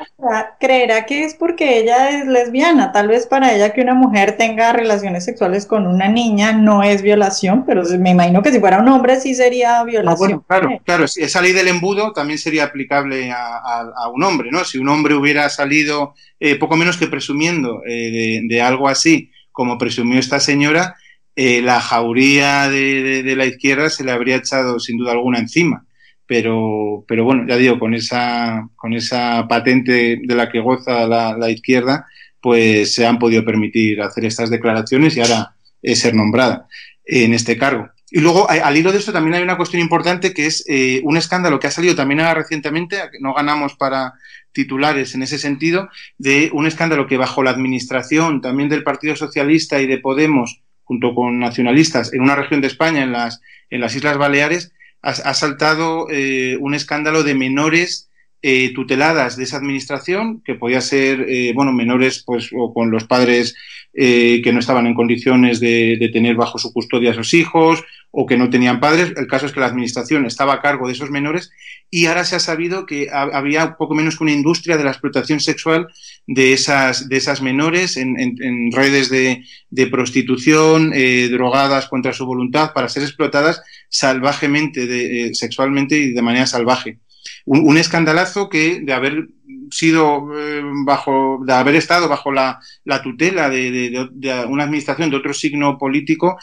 Creerá 0.60 1.06
que 1.06 1.24
es 1.24 1.34
porque 1.34 1.78
ella 1.78 2.10
es 2.10 2.26
lesbiana. 2.26 2.92
Tal 2.92 3.08
vez 3.08 3.26
para 3.26 3.54
ella 3.54 3.72
que 3.72 3.80
una 3.80 3.94
mujer 3.94 4.36
tenga 4.36 4.72
relaciones 4.72 5.24
sexuales 5.24 5.64
con 5.66 5.86
una 5.86 6.08
niña 6.08 6.52
no 6.52 6.82
es 6.82 7.00
violación, 7.00 7.64
pero 7.64 7.82
me 7.98 8.10
imagino 8.10 8.42
que 8.42 8.52
si 8.52 8.60
fuera 8.60 8.80
un 8.80 8.88
hombre 8.88 9.20
sí 9.20 9.34
sería 9.34 9.80
ah, 9.80 9.84
violación. 9.84 10.44
claro, 10.46 10.68
claro. 10.84 11.04
Esa 11.04 11.40
ley 11.40 11.52
del 11.52 11.68
embudo 11.68 12.12
también 12.12 12.38
sería 12.38 12.64
aplicable 12.64 13.30
a, 13.30 14.10
un 14.12 14.22
hombre, 14.22 14.50
¿no? 14.50 14.64
Si 14.64 14.78
un 14.78 14.88
hombre 14.88 15.14
hubiera 15.14 15.48
salido 15.48 16.14
eh, 16.38 16.56
poco 16.56 16.76
menos 16.76 16.98
que 16.98 17.06
presumiendo 17.06 17.82
eh, 17.86 18.42
de 18.44 18.62
algo 18.62 18.88
así, 18.88 19.30
como 19.50 19.78
presumió 19.78 20.18
esta 20.18 20.40
señora, 20.40 20.96
eh, 21.36 21.62
la 21.62 21.80
jauría 21.80 22.68
de, 22.68 23.34
la 23.36 23.46
izquierda 23.46 23.90
se 23.90 24.04
le 24.04 24.12
habría 24.12 24.36
echado 24.36 24.78
sin 24.78 24.98
duda 24.98 25.12
alguna 25.12 25.38
encima. 25.38 25.84
Pero, 26.26 27.04
pero 27.06 27.24
bueno, 27.24 27.44
ya 27.46 27.56
digo, 27.56 27.78
con 27.78 27.94
esa, 27.94 28.68
con 28.76 28.94
esa 28.94 29.46
patente 29.48 30.20
de 30.22 30.34
la 30.34 30.48
que 30.48 30.60
goza 30.60 31.06
la, 31.06 31.50
izquierda, 31.50 32.06
pues 32.40 32.94
se 32.94 33.06
han 33.06 33.18
podido 33.18 33.44
permitir 33.44 34.00
hacer 34.00 34.24
estas 34.24 34.48
declaraciones 34.48 35.16
y 35.16 35.20
ahora 35.20 35.54
es 35.82 36.00
ser 36.00 36.14
nombrada 36.14 36.66
en 37.04 37.34
este 37.34 37.58
cargo. 37.58 37.90
Y 38.10 38.20
luego, 38.20 38.48
al 38.48 38.76
hilo 38.76 38.92
de 38.92 38.98
esto, 38.98 39.12
también 39.12 39.34
hay 39.34 39.42
una 39.42 39.56
cuestión 39.56 39.82
importante 39.82 40.32
que 40.32 40.46
es 40.46 40.64
eh, 40.68 41.00
un 41.04 41.16
escándalo 41.16 41.58
que 41.58 41.66
ha 41.66 41.70
salido 41.72 41.96
también 41.96 42.20
ahora 42.20 42.34
recientemente, 42.34 42.96
no 43.20 43.34
ganamos 43.34 43.74
para 43.74 44.14
titulares 44.52 45.14
en 45.14 45.22
ese 45.22 45.36
sentido, 45.36 45.88
de 46.16 46.48
un 46.52 46.66
escándalo 46.66 47.06
que 47.06 47.16
bajo 47.16 47.42
la 47.42 47.50
administración 47.50 48.40
también 48.40 48.68
del 48.68 48.84
Partido 48.84 49.16
Socialista 49.16 49.80
y 49.80 49.86
de 49.86 49.98
Podemos 49.98 50.62
junto 50.84 51.14
con 51.14 51.38
nacionalistas 51.38 52.12
en 52.12 52.22
una 52.22 52.36
región 52.36 52.60
de 52.60 52.68
España, 52.68 53.02
en 53.02 53.12
las, 53.12 53.40
en 53.70 53.80
las 53.80 53.94
Islas 53.96 54.18
Baleares, 54.18 54.72
ha, 55.02 55.34
saltado 55.34 56.06
eh, 56.10 56.56
un 56.60 56.74
escándalo 56.74 57.22
de 57.24 57.34
menores 57.34 58.10
eh, 58.40 58.72
tuteladas 58.74 59.36
de 59.36 59.44
esa 59.44 59.58
administración, 59.58 60.42
que 60.42 60.54
podía 60.54 60.80
ser, 60.80 61.26
eh, 61.28 61.52
bueno, 61.54 61.72
menores 61.72 62.22
pues 62.24 62.50
o 62.56 62.72
con 62.72 62.90
los 62.90 63.04
padres 63.04 63.54
que 63.94 64.50
no 64.52 64.58
estaban 64.58 64.86
en 64.86 64.94
condiciones 64.94 65.60
de, 65.60 65.96
de, 66.00 66.08
tener 66.08 66.34
bajo 66.34 66.58
su 66.58 66.72
custodia 66.72 67.12
a 67.12 67.14
sus 67.14 67.32
hijos 67.32 67.84
o 68.10 68.26
que 68.26 68.36
no 68.36 68.50
tenían 68.50 68.80
padres. 68.80 69.12
El 69.16 69.26
caso 69.26 69.46
es 69.46 69.52
que 69.52 69.60
la 69.60 69.66
administración 69.66 70.26
estaba 70.26 70.54
a 70.54 70.60
cargo 70.60 70.86
de 70.86 70.92
esos 70.92 71.10
menores 71.10 71.50
y 71.90 72.06
ahora 72.06 72.24
se 72.24 72.36
ha 72.36 72.40
sabido 72.40 72.86
que 72.86 73.08
había 73.12 73.76
poco 73.76 73.94
menos 73.94 74.16
que 74.16 74.24
una 74.24 74.32
industria 74.32 74.76
de 74.76 74.84
la 74.84 74.90
explotación 74.90 75.40
sexual 75.40 75.88
de 76.26 76.52
esas, 76.52 77.08
de 77.08 77.16
esas 77.16 77.42
menores 77.42 77.96
en, 77.96 78.72
redes 78.72 79.10
de, 79.10 79.86
prostitución, 79.86 80.92
eh, 80.94 81.28
drogadas 81.30 81.86
contra 81.86 82.12
su 82.12 82.26
voluntad, 82.26 82.72
para 82.72 82.88
ser 82.88 83.02
explotadas 83.02 83.62
salvajemente, 83.88 84.86
de, 84.86 85.26
eh, 85.26 85.34
sexualmente 85.34 85.98
y 85.98 86.12
de 86.12 86.22
manera 86.22 86.46
salvaje. 86.46 86.98
Un, 87.46 87.76
escandalazo 87.78 88.48
que 88.48 88.80
de 88.80 88.92
haber 88.92 89.28
sido 89.70 90.28
eh, 90.38 90.62
bajo, 90.84 91.40
de 91.44 91.52
haber 91.52 91.76
estado 91.76 92.08
bajo 92.08 92.32
la, 92.32 92.60
tutela 93.02 93.48
de, 93.48 94.08
una 94.48 94.64
administración 94.64 95.10
de 95.10 95.16
otro 95.16 95.34
signo 95.34 95.78
político, 95.78 96.38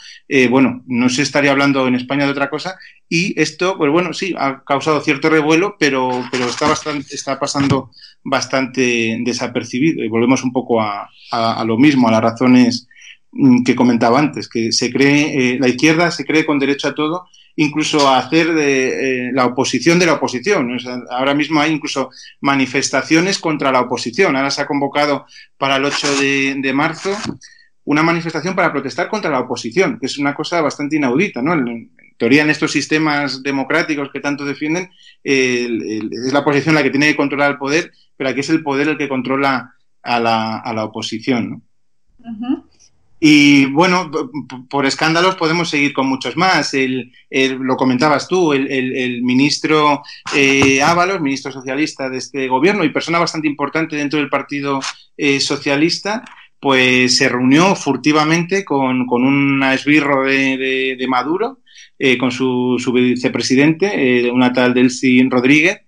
bueno, 0.50 0.82
no 0.86 1.08
se 1.08 1.22
estaría 1.22 1.50
hablando 1.50 1.86
en 1.86 1.94
España 1.94 2.24
de 2.24 2.32
otra 2.32 2.50
cosa. 2.50 2.76
Y 3.08 3.38
esto, 3.38 3.76
pues 3.76 3.92
bueno, 3.92 4.14
sí, 4.14 4.34
ha 4.38 4.62
causado 4.64 5.02
cierto 5.02 5.28
revuelo, 5.28 5.76
pero, 5.78 6.24
pero 6.30 6.46
está 6.46 6.66
bastante, 6.66 7.14
está 7.14 7.38
pasando 7.38 7.90
bastante 8.24 9.18
desapercibido. 9.20 10.02
Y 10.02 10.08
volvemos 10.08 10.42
un 10.42 10.50
poco 10.50 10.80
a, 10.80 11.08
lo 11.66 11.76
mismo, 11.76 12.08
a 12.08 12.12
las 12.12 12.22
razones 12.22 12.88
mm, 13.32 13.64
que 13.64 13.76
comentaba 13.76 14.18
antes, 14.18 14.48
que 14.48 14.72
se 14.72 14.90
cree, 14.90 15.54
eh, 15.54 15.58
la 15.60 15.68
izquierda 15.68 16.10
se 16.10 16.24
cree 16.24 16.46
con 16.46 16.58
derecho 16.58 16.88
a 16.88 16.94
todo, 16.94 17.28
incluso 17.56 18.08
hacer 18.08 18.54
de, 18.54 19.28
eh, 19.28 19.32
la 19.32 19.46
oposición 19.46 19.98
de 19.98 20.06
la 20.06 20.14
oposición. 20.14 20.76
ahora 21.10 21.34
mismo 21.34 21.60
hay 21.60 21.72
incluso 21.72 22.10
manifestaciones 22.40 23.38
contra 23.38 23.72
la 23.72 23.80
oposición. 23.80 24.36
Ahora 24.36 24.50
se 24.50 24.62
ha 24.62 24.66
convocado 24.66 25.26
para 25.58 25.76
el 25.76 25.84
8 25.84 26.16
de, 26.20 26.72
marzo 26.74 27.16
una 27.84 28.02
manifestación 28.02 28.54
para 28.54 28.72
protestar 28.72 29.08
contra 29.08 29.30
la 29.30 29.40
oposición, 29.40 29.98
que 29.98 30.06
es 30.06 30.16
una 30.16 30.34
cosa 30.34 30.60
bastante 30.60 30.96
inaudita, 30.96 31.42
¿no? 31.42 31.54
En, 31.54 31.90
teoría, 32.16 32.42
en 32.42 32.50
estos 32.50 32.70
sistemas 32.70 33.42
democráticos 33.42 34.10
que 34.12 34.20
tanto 34.20 34.44
defienden, 34.44 34.90
es 35.24 36.32
la 36.32 36.38
oposición 36.38 36.76
la 36.76 36.82
que 36.84 36.90
tiene 36.90 37.08
que 37.08 37.16
controlar 37.16 37.50
el 37.50 37.58
poder 37.58 37.90
pero 38.22 38.30
aquí 38.30 38.38
es 38.38 38.50
el 38.50 38.62
poder 38.62 38.86
el 38.86 38.98
que 38.98 39.08
controla 39.08 39.74
a 40.00 40.20
la, 40.20 40.58
a 40.58 40.72
la 40.72 40.84
oposición. 40.84 41.60
Y 43.24 43.66
bueno, 43.66 44.10
por 44.68 44.84
escándalos 44.84 45.36
podemos 45.36 45.70
seguir 45.70 45.92
con 45.92 46.08
muchos 46.08 46.36
más. 46.36 46.74
El, 46.74 47.12
lo 47.30 47.76
comentabas 47.76 48.26
tú, 48.26 48.52
el, 48.52 49.22
ministro 49.22 50.02
eh, 50.34 50.82
Ábalos, 50.82 51.20
ministro 51.20 51.52
socialista 51.52 52.10
de 52.10 52.18
este 52.18 52.48
gobierno 52.48 52.82
y 52.82 52.88
persona 52.88 53.20
bastante 53.20 53.46
importante 53.46 53.94
dentro 53.94 54.18
del 54.18 54.28
Partido 54.28 54.80
eh, 55.16 55.38
Socialista, 55.38 56.24
pues 56.58 57.16
se 57.16 57.28
reunió 57.28 57.76
furtivamente 57.76 58.64
con, 58.64 59.06
con 59.06 59.22
un 59.22 59.62
esbirro 59.62 60.24
de, 60.24 61.06
Maduro, 61.08 61.60
eh, 62.00 62.18
con 62.18 62.32
su, 62.32 62.74
su 62.80 62.90
vicepresidente, 62.90 64.32
una 64.32 64.52
tal 64.52 64.74
Delcy 64.74 65.22
Rodríguez, 65.28 65.82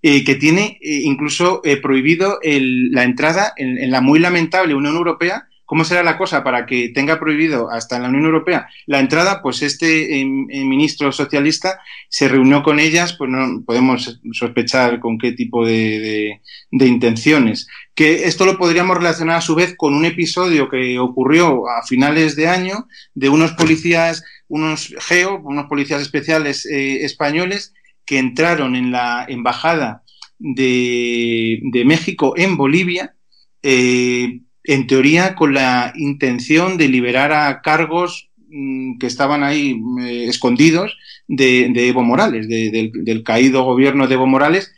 eh, 0.00 0.22
que 0.22 0.36
tiene 0.36 0.78
eh, 0.80 1.00
incluso 1.02 1.60
eh, 1.64 1.76
prohibido 1.76 2.38
la 2.42 3.02
entrada 3.02 3.52
en, 3.56 3.90
la 3.90 4.00
muy 4.00 4.20
lamentable 4.20 4.74
Unión 4.74 4.94
Europea. 4.94 5.48
¿Cómo 5.68 5.84
será 5.84 6.02
la 6.02 6.16
cosa 6.16 6.42
para 6.42 6.64
que 6.64 6.88
tenga 6.94 7.20
prohibido 7.20 7.70
hasta 7.70 7.96
en 7.96 8.02
la 8.02 8.08
Unión 8.08 8.24
Europea 8.24 8.70
la 8.86 9.00
entrada? 9.00 9.42
Pues 9.42 9.60
este 9.60 10.24
ministro 10.24 11.12
socialista 11.12 11.78
se 12.08 12.26
reunió 12.26 12.62
con 12.62 12.80
ellas, 12.80 13.12
pues 13.12 13.28
no 13.30 13.62
podemos 13.66 14.18
sospechar 14.32 14.98
con 14.98 15.18
qué 15.18 15.32
tipo 15.32 15.66
de, 15.66 16.40
intenciones. 16.70 17.68
Que 17.94 18.24
esto 18.24 18.46
lo 18.46 18.56
podríamos 18.56 18.96
relacionar 18.96 19.36
a 19.36 19.42
su 19.42 19.54
vez 19.54 19.74
con 19.76 19.92
un 19.92 20.06
episodio 20.06 20.70
que 20.70 20.98
ocurrió 20.98 21.68
a 21.68 21.82
finales 21.86 22.34
de 22.34 22.48
año 22.48 22.88
de 23.12 23.28
unos 23.28 23.52
policías, 23.52 24.24
unos 24.48 24.94
geo, 25.00 25.38
unos 25.44 25.66
policías 25.66 26.00
especiales 26.00 26.64
españoles 26.64 27.74
que 28.06 28.18
entraron 28.18 28.74
en 28.74 28.90
la 28.90 29.26
embajada 29.28 30.02
de, 30.38 31.60
México 31.84 32.32
en 32.38 32.56
Bolivia, 32.56 33.14
eh, 33.62 34.40
en 34.68 34.86
teoría 34.86 35.34
con 35.34 35.54
la 35.54 35.94
intención 35.96 36.76
de 36.76 36.88
liberar 36.88 37.32
a 37.32 37.62
cargos 37.62 38.28
mm, 38.50 38.98
que 38.98 39.06
estaban 39.06 39.42
ahí 39.42 39.80
eh, 40.02 40.26
escondidos 40.28 40.98
de, 41.26 41.72
Evo 41.88 42.02
Morales, 42.02 42.46
del, 42.48 43.22
caído 43.24 43.64
gobierno 43.64 44.06
de 44.06 44.14
Evo 44.14 44.26
Morales. 44.26 44.74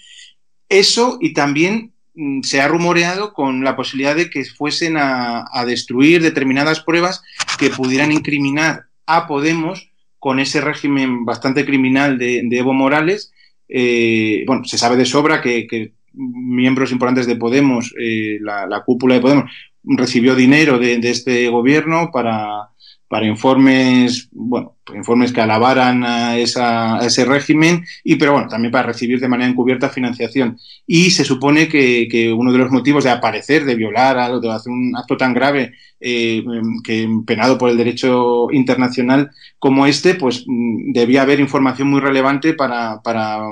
Eso 0.69 1.19
y 1.21 1.33
también 1.33 1.93
mm, 2.15 2.43
se 2.43 2.61
ha 2.61 2.69
rumoreado 2.69 3.33
con 3.33 3.65
la 3.65 3.75
posibilidad 3.75 4.15
de 4.15 4.31
que 4.31 4.45
fuesen 4.45 4.95
a, 4.97 5.65
destruir 5.67 6.23
determinadas 6.23 6.79
pruebas 6.79 7.25
que 7.59 7.71
pudieran 7.71 8.13
incriminar 8.13 8.85
a 9.07 9.27
Podemos 9.27 9.91
con 10.21 10.39
ese 10.39 10.61
régimen 10.61 11.25
bastante 11.25 11.67
criminal 11.67 12.17
de, 12.17 12.47
Evo 12.49 12.75
Morales. 12.75 13.33
Eh, 13.69 14.45
bueno, 14.47 14.65
se 14.65 14.79
sabe 14.79 14.97
de 14.97 15.05
sobra 15.05 15.41
que, 15.41 15.95
miembros 16.13 16.93
importantes 16.93 17.27
de 17.27 17.35
Podemos, 17.35 17.93
eh, 18.01 18.39
la, 18.41 18.83
cúpula 18.85 19.15
de 19.15 19.21
Podemos, 19.21 19.51
recibió 19.83 20.35
dinero 20.35 20.79
de 20.79 20.99
este 21.03 21.49
gobierno 21.49 22.11
para, 22.13 22.71
para 23.11 23.27
informes, 23.27 24.29
bueno, 24.31 24.77
informes 24.95 25.33
que 25.33 25.41
alabaran 25.41 26.05
a, 26.05 26.39
ese 26.39 27.25
régimen 27.25 27.85
y, 28.05 28.15
pero 28.15 28.35
bueno, 28.35 28.47
también 28.47 28.71
para 28.71 28.87
recibir 28.87 29.19
de 29.19 29.27
manera 29.27 29.51
encubierta 29.51 29.89
financiación. 29.89 30.57
Y 30.87 31.11
se 31.11 31.25
supone 31.25 31.67
que, 31.67 32.33
uno 32.33 32.53
de 32.53 32.59
los 32.59 32.71
motivos 32.71 33.03
de 33.03 33.11
aparecer, 33.11 33.65
de 33.65 33.75
violar, 33.75 34.41
de 34.41 34.53
hacer 34.53 34.71
un 34.71 34.95
acto 34.97 35.17
tan 35.17 35.35
grave 35.35 35.73
eh, 35.99 36.45
que 36.85 37.09
penado 37.27 37.59
por 37.59 37.71
el 37.71 37.79
derecho 37.79 38.47
internacional 38.53 39.33
como 39.59 39.87
este, 39.87 40.15
pues 40.15 40.45
mm, 40.47 40.93
debía 40.93 41.23
haber 41.23 41.41
información 41.41 41.89
muy 41.89 42.01
relevante 42.01 42.55
para, 42.55 43.01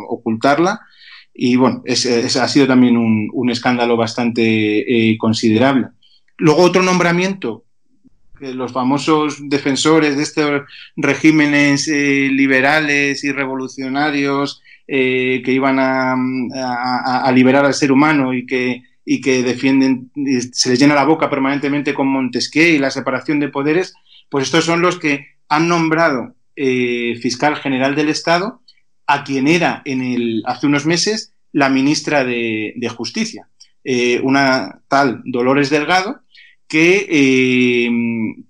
ocultarla. 0.08 0.82
Y 1.34 1.56
bueno, 1.56 1.82
ha 1.84 2.48
sido 2.48 2.68
también 2.68 2.96
un, 2.96 3.50
escándalo 3.50 3.96
bastante 3.96 5.10
eh, 5.10 5.18
considerable. 5.18 5.88
Luego 6.38 6.62
otro 6.62 6.82
nombramiento 6.82 7.64
los 8.40 8.72
famosos 8.72 9.48
defensores 9.48 10.16
de 10.16 10.22
estos 10.22 10.62
regímenes 10.96 11.88
eh, 11.88 12.28
liberales 12.30 13.24
y 13.24 13.32
revolucionarios 13.32 14.62
eh, 14.86 15.42
que 15.44 15.52
iban 15.52 15.78
a, 15.78 17.30
liberar 17.32 17.64
al 17.64 17.74
ser 17.74 17.92
humano 17.92 18.32
y 18.32 18.46
que, 18.46 18.82
y 19.04 19.20
que 19.20 19.42
defienden, 19.42 20.10
se 20.52 20.70
les 20.70 20.78
llena 20.78 20.94
la 20.94 21.04
boca 21.04 21.28
permanentemente 21.28 21.94
con 21.94 22.08
Montesquieu 22.08 22.74
y 22.74 22.78
la 22.78 22.90
separación 22.90 23.38
de 23.40 23.48
poderes, 23.48 23.94
pues 24.30 24.44
estos 24.44 24.64
son 24.64 24.80
los 24.80 24.98
que 24.98 25.26
han 25.48 25.68
nombrado 25.68 26.34
eh, 26.56 27.16
fiscal 27.20 27.56
general 27.56 27.94
del 27.94 28.08
Estado 28.08 28.62
a 29.06 29.24
quien 29.24 29.48
era 29.48 29.82
en 29.84 30.02
el, 30.02 30.42
hace 30.46 30.66
unos 30.66 30.86
meses 30.86 31.32
la 31.52 31.70
ministra 31.70 32.24
de 32.24 32.92
Justicia, 32.94 33.48
una 34.22 34.82
tal 34.86 35.22
Dolores 35.24 35.70
Delgado, 35.70 36.20
que, 36.68 37.90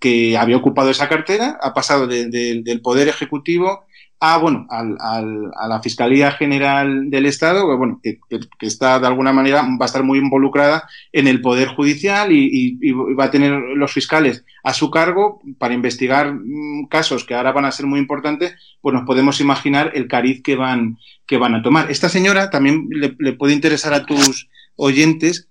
que 0.01 0.37
había 0.37 0.57
ocupado 0.57 0.91
esa 0.91 1.09
cartera, 1.09 1.59
ha 1.63 1.73
pasado 1.73 2.07
del 2.07 2.81
Poder 2.83 3.09
Ejecutivo 3.09 3.87
a, 4.21 4.39
bueno, 4.39 4.67
al, 4.69 4.97
al, 5.01 5.51
a 5.57 5.69
la 5.69 5.81
Fiscalía 5.81 6.33
General 6.33 7.09
del 7.09 7.27
Estado, 7.27 7.69
que, 7.69 7.77
bueno, 7.77 8.01
que, 8.03 8.19
que, 8.29 8.67
está 8.67 8.99
de 8.99 9.07
alguna 9.07 9.33
manera, 9.33 9.63
va 9.63 9.85
a 9.85 9.87
estar 9.87 10.03
muy 10.03 10.19
involucrada 10.19 10.89
en 11.13 11.29
el 11.29 11.41
Poder 11.41 11.69
Judicial 11.69 12.33
y, 12.33 12.47
y, 12.47 12.79
y, 12.81 12.93
va 12.93 13.27
a 13.27 13.31
tener 13.31 13.53
los 13.53 13.93
fiscales 13.93 14.45
a 14.65 14.75
su 14.75 14.91
cargo 14.91 15.41
para 15.59 15.75
investigar 15.75 16.35
mm, 16.35 16.89
casos 16.89 17.25
que 17.25 17.35
ahora 17.35 17.53
van 17.53 17.67
a 17.67 17.73
ser 17.73 17.87
muy 17.87 18.01
importantes, 18.01 18.57
pues 18.81 18.93
nos 18.93 19.05
podemos 19.05 19.41
imaginar 19.41 19.93
el 19.95 20.09
cariz 20.09 20.43
que 20.43 20.57
van, 20.57 20.99
que 21.27 21.37
van 21.37 21.55
a 21.55 21.63
tomar. 21.63 21.89
Esta 21.89 22.09
señora 22.09 22.51
también 22.51 22.89
le, 22.91 23.15
le 23.19 23.33
puede 23.35 23.53
interesar 23.53 23.95
a 23.95 24.05
tus 24.05 24.49
oyentes. 24.75 25.48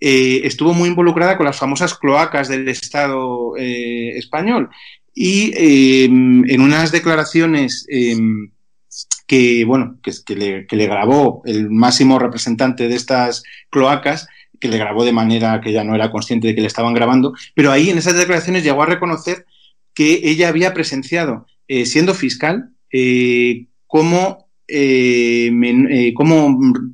Eh, 0.00 0.40
estuvo 0.44 0.72
muy 0.72 0.88
involucrada 0.88 1.36
con 1.36 1.46
las 1.46 1.58
famosas 1.58 1.94
cloacas 1.94 2.48
del 2.48 2.68
Estado 2.68 3.56
eh, 3.56 4.16
español. 4.16 4.70
Y 5.14 5.52
eh, 5.56 6.04
en 6.04 6.60
unas 6.60 6.92
declaraciones 6.92 7.86
eh, 7.90 8.16
que, 9.26 9.64
bueno, 9.64 9.98
que, 10.02 10.12
que, 10.24 10.34
le, 10.34 10.66
que, 10.66 10.76
le, 10.76 10.86
grabó 10.86 11.42
el 11.44 11.70
máximo 11.70 12.18
representante 12.18 12.88
de 12.88 12.96
estas 12.96 13.42
cloacas, 13.70 14.28
que 14.58 14.68
le 14.68 14.78
grabó 14.78 15.04
de 15.04 15.12
manera 15.12 15.60
que 15.60 15.72
ya 15.72 15.84
no 15.84 15.94
era 15.94 16.10
consciente 16.10 16.48
de 16.48 16.54
que 16.54 16.60
le 16.60 16.66
estaban 16.66 16.94
grabando, 16.94 17.34
pero 17.54 17.70
ahí 17.72 17.90
en 17.90 17.98
esas 17.98 18.14
declaraciones 18.14 18.64
llegó 18.64 18.82
a 18.82 18.86
reconocer 18.86 19.46
que 19.94 20.20
ella 20.24 20.48
había 20.48 20.74
presenciado, 20.74 21.46
eh, 21.68 21.86
siendo 21.86 22.14
fiscal, 22.14 22.70
eh, 24.70 25.50
eh, 25.90 26.14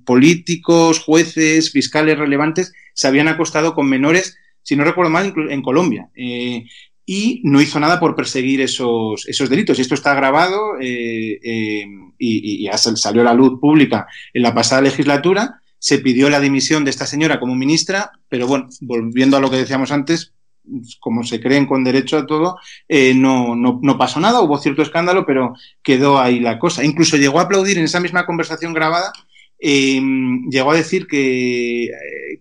políticos, 0.05 1.01
jueces, 1.01 1.71
fiscales 1.71 2.19
relevantes 2.19 2.73
se 2.97 3.07
habían 3.07 3.29
acostado 3.29 3.75
con 3.75 3.89
menores, 3.89 4.39
si 4.63 4.75
no 4.75 4.83
recuerdo 4.83 5.11
mal, 5.11 5.33
en 5.51 5.63
Colombia. 5.63 6.09
Eh, 6.15 6.65
y 7.05 7.41
no 7.45 7.61
hizo 7.61 7.79
nada 7.79 8.01
por 8.01 8.17
perseguir 8.17 8.63
esos, 8.63 9.29
esos 9.29 9.49
delitos. 9.49 9.79
Y 9.79 9.83
esto 9.83 9.95
está 9.95 10.15
grabado 10.15 10.81
eh, 10.81 11.87
y, 12.19 12.69
salió 12.73 13.21
a 13.21 13.25
la 13.25 13.35
luz 13.35 13.61
pública 13.61 14.07
en 14.33 14.43
la 14.43 14.55
pasada 14.55 14.81
legislatura. 14.81 15.61
Se 15.79 15.99
pidió 15.99 16.31
la 16.31 16.41
dimisión 16.41 16.85
de 16.85 16.91
esta 16.91 17.07
señora 17.07 17.39
como 17.39 17.55
ministra, 17.55 18.11
pero 18.29 18.49
bueno, 18.49 18.69
volviendo 18.81 19.37
a 19.37 19.41
lo 19.41 19.51
que 19.51 19.59
decíamos 19.59 19.93
antes, 19.93 20.33
como 21.01 21.25
se 21.25 21.41
creen 21.41 21.67
con 21.67 21.85
derecho 21.85 22.19
a 22.19 22.27
todo, 22.27 22.59
eh, 22.89 23.15
no, 23.15 23.55
no, 23.55 23.79
no, 23.83 23.99
pasó 23.99 24.21
nada, 24.21 24.41
hubo 24.41 24.59
cierto 24.59 24.83
escándalo, 24.83 25.25
pero 25.27 25.55
quedó 25.83 26.19
ahí 26.19 26.41
la 26.41 26.59
cosa. 26.59 26.85
Incluso 26.85 27.17
llegó 27.17 27.39
a 27.39 27.43
aplaudir 27.43 27.79
en 27.79 27.85
esa 27.85 28.01
misma 28.01 28.27
conversación 28.27 28.73
grabada, 28.73 29.13
eh, 29.59 30.01
llegó 30.51 30.73
a 30.73 30.77
decir 30.77 31.07
que, 31.07 31.91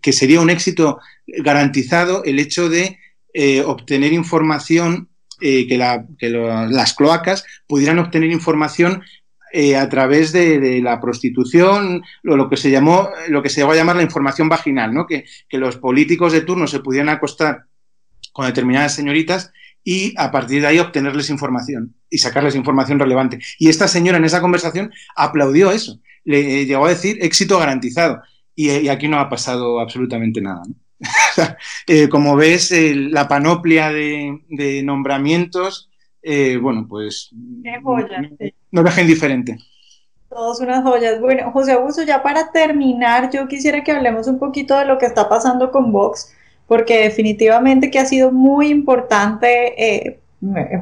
que 0.01 0.12
sería 0.12 0.41
un 0.41 0.50
éxito 0.50 1.00
garantizado 1.27 2.24
el 2.24 2.39
hecho 2.39 2.70
de 2.70 3.00
eh, 3.38 3.62
obtener 3.62 4.13
información, 4.13 5.10
eh, 5.41 5.67
que, 5.67 5.77
las 5.77 6.94
cloacas 6.94 7.44
pudieran 7.67 8.00
obtener 8.00 8.32
información 8.32 9.03
eh, 9.51 9.75
a 9.75 9.89
través 9.89 10.32
de, 10.32 10.58
de, 10.62 10.82
la 10.82 11.01
prostitución, 11.01 12.01
lo, 12.24 12.38
lo, 12.38 12.50
que 12.50 12.55
se 12.55 12.72
llamó, 12.72 13.10
lo 13.27 13.44
que 13.44 13.50
se 13.50 13.60
llegó 13.60 13.74
a 13.74 13.75
llamar 13.75 13.98
la 13.98 14.03
información 14.03 14.48
vaginal, 14.48 14.94
¿no? 14.94 15.05
Que, 15.05 15.25
que 15.50 15.58
los 15.58 15.75
políticos 15.75 16.32
de 16.32 16.41
turno 16.41 16.65
se 16.65 16.79
pudieran 16.79 17.10
acostar 17.10 17.65
con 18.34 18.46
determinadas 18.46 18.96
señoritas 18.96 19.51
y 19.84 20.13
a 20.17 20.32
partir 20.32 20.62
de 20.62 20.67
ahí 20.67 20.79
obtenerles 20.79 21.29
información 21.29 21.96
y 22.10 22.17
sacarles 22.17 22.55
información 22.55 23.00
relevante. 23.00 23.39
Y 23.60 23.70
esta 23.70 23.88
señora 23.88 24.17
en 24.17 24.25
esa 24.25 24.41
conversación 24.41 24.91
aplaudió 25.15 25.72
eso, 25.72 26.00
le 26.24 26.65
llegó 26.65 26.86
a 26.86 26.89
decir 26.89 27.17
éxito 27.22 27.60
garantizado. 27.60 28.22
Y, 28.55 28.72
y 28.72 28.89
aquí 28.89 29.08
no 29.08 29.20
ha 29.20 29.29
pasado 29.29 29.79
absolutamente 29.79 30.41
nada. 30.41 30.62
¿no? 30.67 30.75
eh, 31.88 32.10
como 32.10 32.36
ves, 32.36 32.72
eh, 32.72 32.96
la 32.96 33.27
panoplia 33.27 33.91
de, 33.91 34.41
de 34.50 34.84
nombramientos, 34.84 35.89
eh, 36.22 36.58
bueno, 36.58 36.88
pues 36.88 37.29
joya, 37.84 38.22
no, 38.22 38.29
sí. 38.39 38.53
no 38.72 38.84
deja 38.84 39.01
indiferente. 39.01 39.58
Todos 40.29 40.60
unas 40.60 40.84
joyas. 40.84 41.22
Bueno, 41.22 41.51
José 41.51 41.74
Augusto, 41.74 42.03
ya 42.03 42.24
para 42.24 42.51
terminar, 42.51 43.29
yo 43.32 43.48
quisiera 43.48 43.84
que 43.84 43.91
hablemos 43.91 44.27
un 44.27 44.39
poquito 44.39 44.77
de 44.77 44.86
lo 44.86 44.98
que 44.98 45.05
está 45.05 45.29
pasando 45.29 45.72
con 45.72 45.91
Vox, 45.91 46.34
porque 46.67 47.00
definitivamente 47.03 47.91
que 47.91 47.99
ha 47.99 48.06
sido 48.06 48.32
muy 48.32 48.69
importante, 48.69 49.73
eh, 49.78 50.19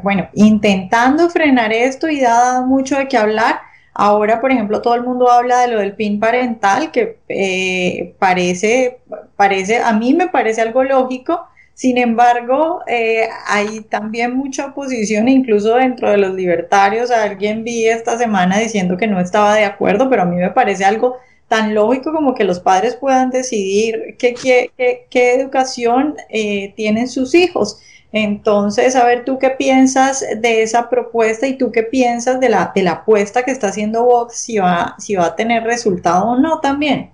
bueno, 0.01 0.27
intentando 0.33 1.29
frenar 1.29 1.71
esto 1.73 2.09
y 2.09 2.21
da 2.21 2.61
mucho 2.65 2.97
de 2.97 3.07
qué 3.07 3.17
hablar 3.17 3.59
Ahora, 3.95 4.41
por 4.41 4.51
ejemplo, 4.51 4.81
todo 4.81 4.95
el 4.95 5.03
mundo 5.03 5.29
habla 5.29 5.61
de 5.61 5.67
lo 5.67 5.79
del 5.79 5.93
PIN 5.93 6.19
parental, 6.19 6.91
que 6.91 7.19
eh, 7.29 8.15
parece, 8.17 8.99
parece, 9.35 9.77
a 9.77 9.93
mí 9.93 10.13
me 10.15 10.29
parece 10.29 10.61
algo 10.61 10.83
lógico. 10.83 11.47
Sin 11.75 11.97
embargo, 11.97 12.81
eh, 12.87 13.27
hay 13.47 13.81
también 13.81 14.35
mucha 14.35 14.67
oposición, 14.67 15.27
incluso 15.27 15.75
dentro 15.75 16.09
de 16.09 16.17
los 16.17 16.33
libertarios. 16.33 17.11
Alguien 17.11 17.63
vi 17.63 17.87
esta 17.87 18.17
semana 18.17 18.57
diciendo 18.59 18.97
que 18.97 19.07
no 19.07 19.19
estaba 19.19 19.55
de 19.55 19.65
acuerdo, 19.65 20.09
pero 20.09 20.23
a 20.23 20.25
mí 20.25 20.37
me 20.37 20.51
parece 20.51 20.85
algo 20.85 21.17
tan 21.53 21.75
lógico 21.75 22.11
como 22.11 22.33
que 22.33 22.45
los 22.45 22.59
padres 22.59 22.95
puedan 22.95 23.29
decidir 23.29 24.15
qué, 24.17 24.33
qué, 24.33 24.71
qué, 25.07 25.35
educación 25.35 26.15
eh, 26.29 26.73
tienen 26.75 27.07
sus 27.07 27.35
hijos. 27.35 27.79
Entonces, 28.11 28.95
a 28.95 29.05
ver, 29.05 29.23
¿tú 29.23 29.37
qué 29.37 29.51
piensas 29.51 30.25
de 30.41 30.63
esa 30.63 30.89
propuesta 30.89 31.45
y 31.45 31.55
tú 31.55 31.71
qué 31.71 31.83
piensas 31.83 32.39
de 32.39 32.49
la, 32.49 32.71
de 32.73 32.81
la 32.81 32.93
apuesta 32.93 33.43
que 33.43 33.51
está 33.51 33.67
haciendo 33.67 34.03
Vox, 34.03 34.35
si 34.35 34.57
va, 34.57 34.95
si 34.97 35.13
va 35.13 35.27
a 35.27 35.35
tener 35.35 35.61
resultado 35.61 36.25
o 36.25 36.39
no 36.39 36.59
también? 36.59 37.11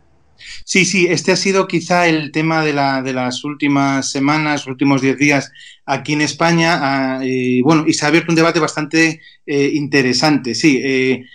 Sí, 0.64 0.86
sí, 0.86 1.08
este 1.10 1.34
ha 1.34 1.36
sido 1.36 1.68
quizá 1.68 2.08
el 2.08 2.32
tema 2.32 2.64
de, 2.64 2.72
la, 2.72 3.02
de 3.02 3.12
las 3.12 3.44
últimas 3.44 4.10
semanas, 4.10 4.68
últimos 4.68 5.02
diez 5.02 5.18
días 5.18 5.52
aquí 5.86 6.14
en 6.14 6.22
España. 6.22 6.80
Ah, 6.82 7.22
bueno, 7.62 7.84
y 7.86 7.94
se 7.94 8.06
ha 8.06 8.08
abierto 8.08 8.32
un 8.32 8.38
debate 8.38 8.62
bastante 8.62 9.20
eh, 9.46 9.72
interesante. 9.74 10.56
Sí, 10.56 10.80
eh, 10.82 11.26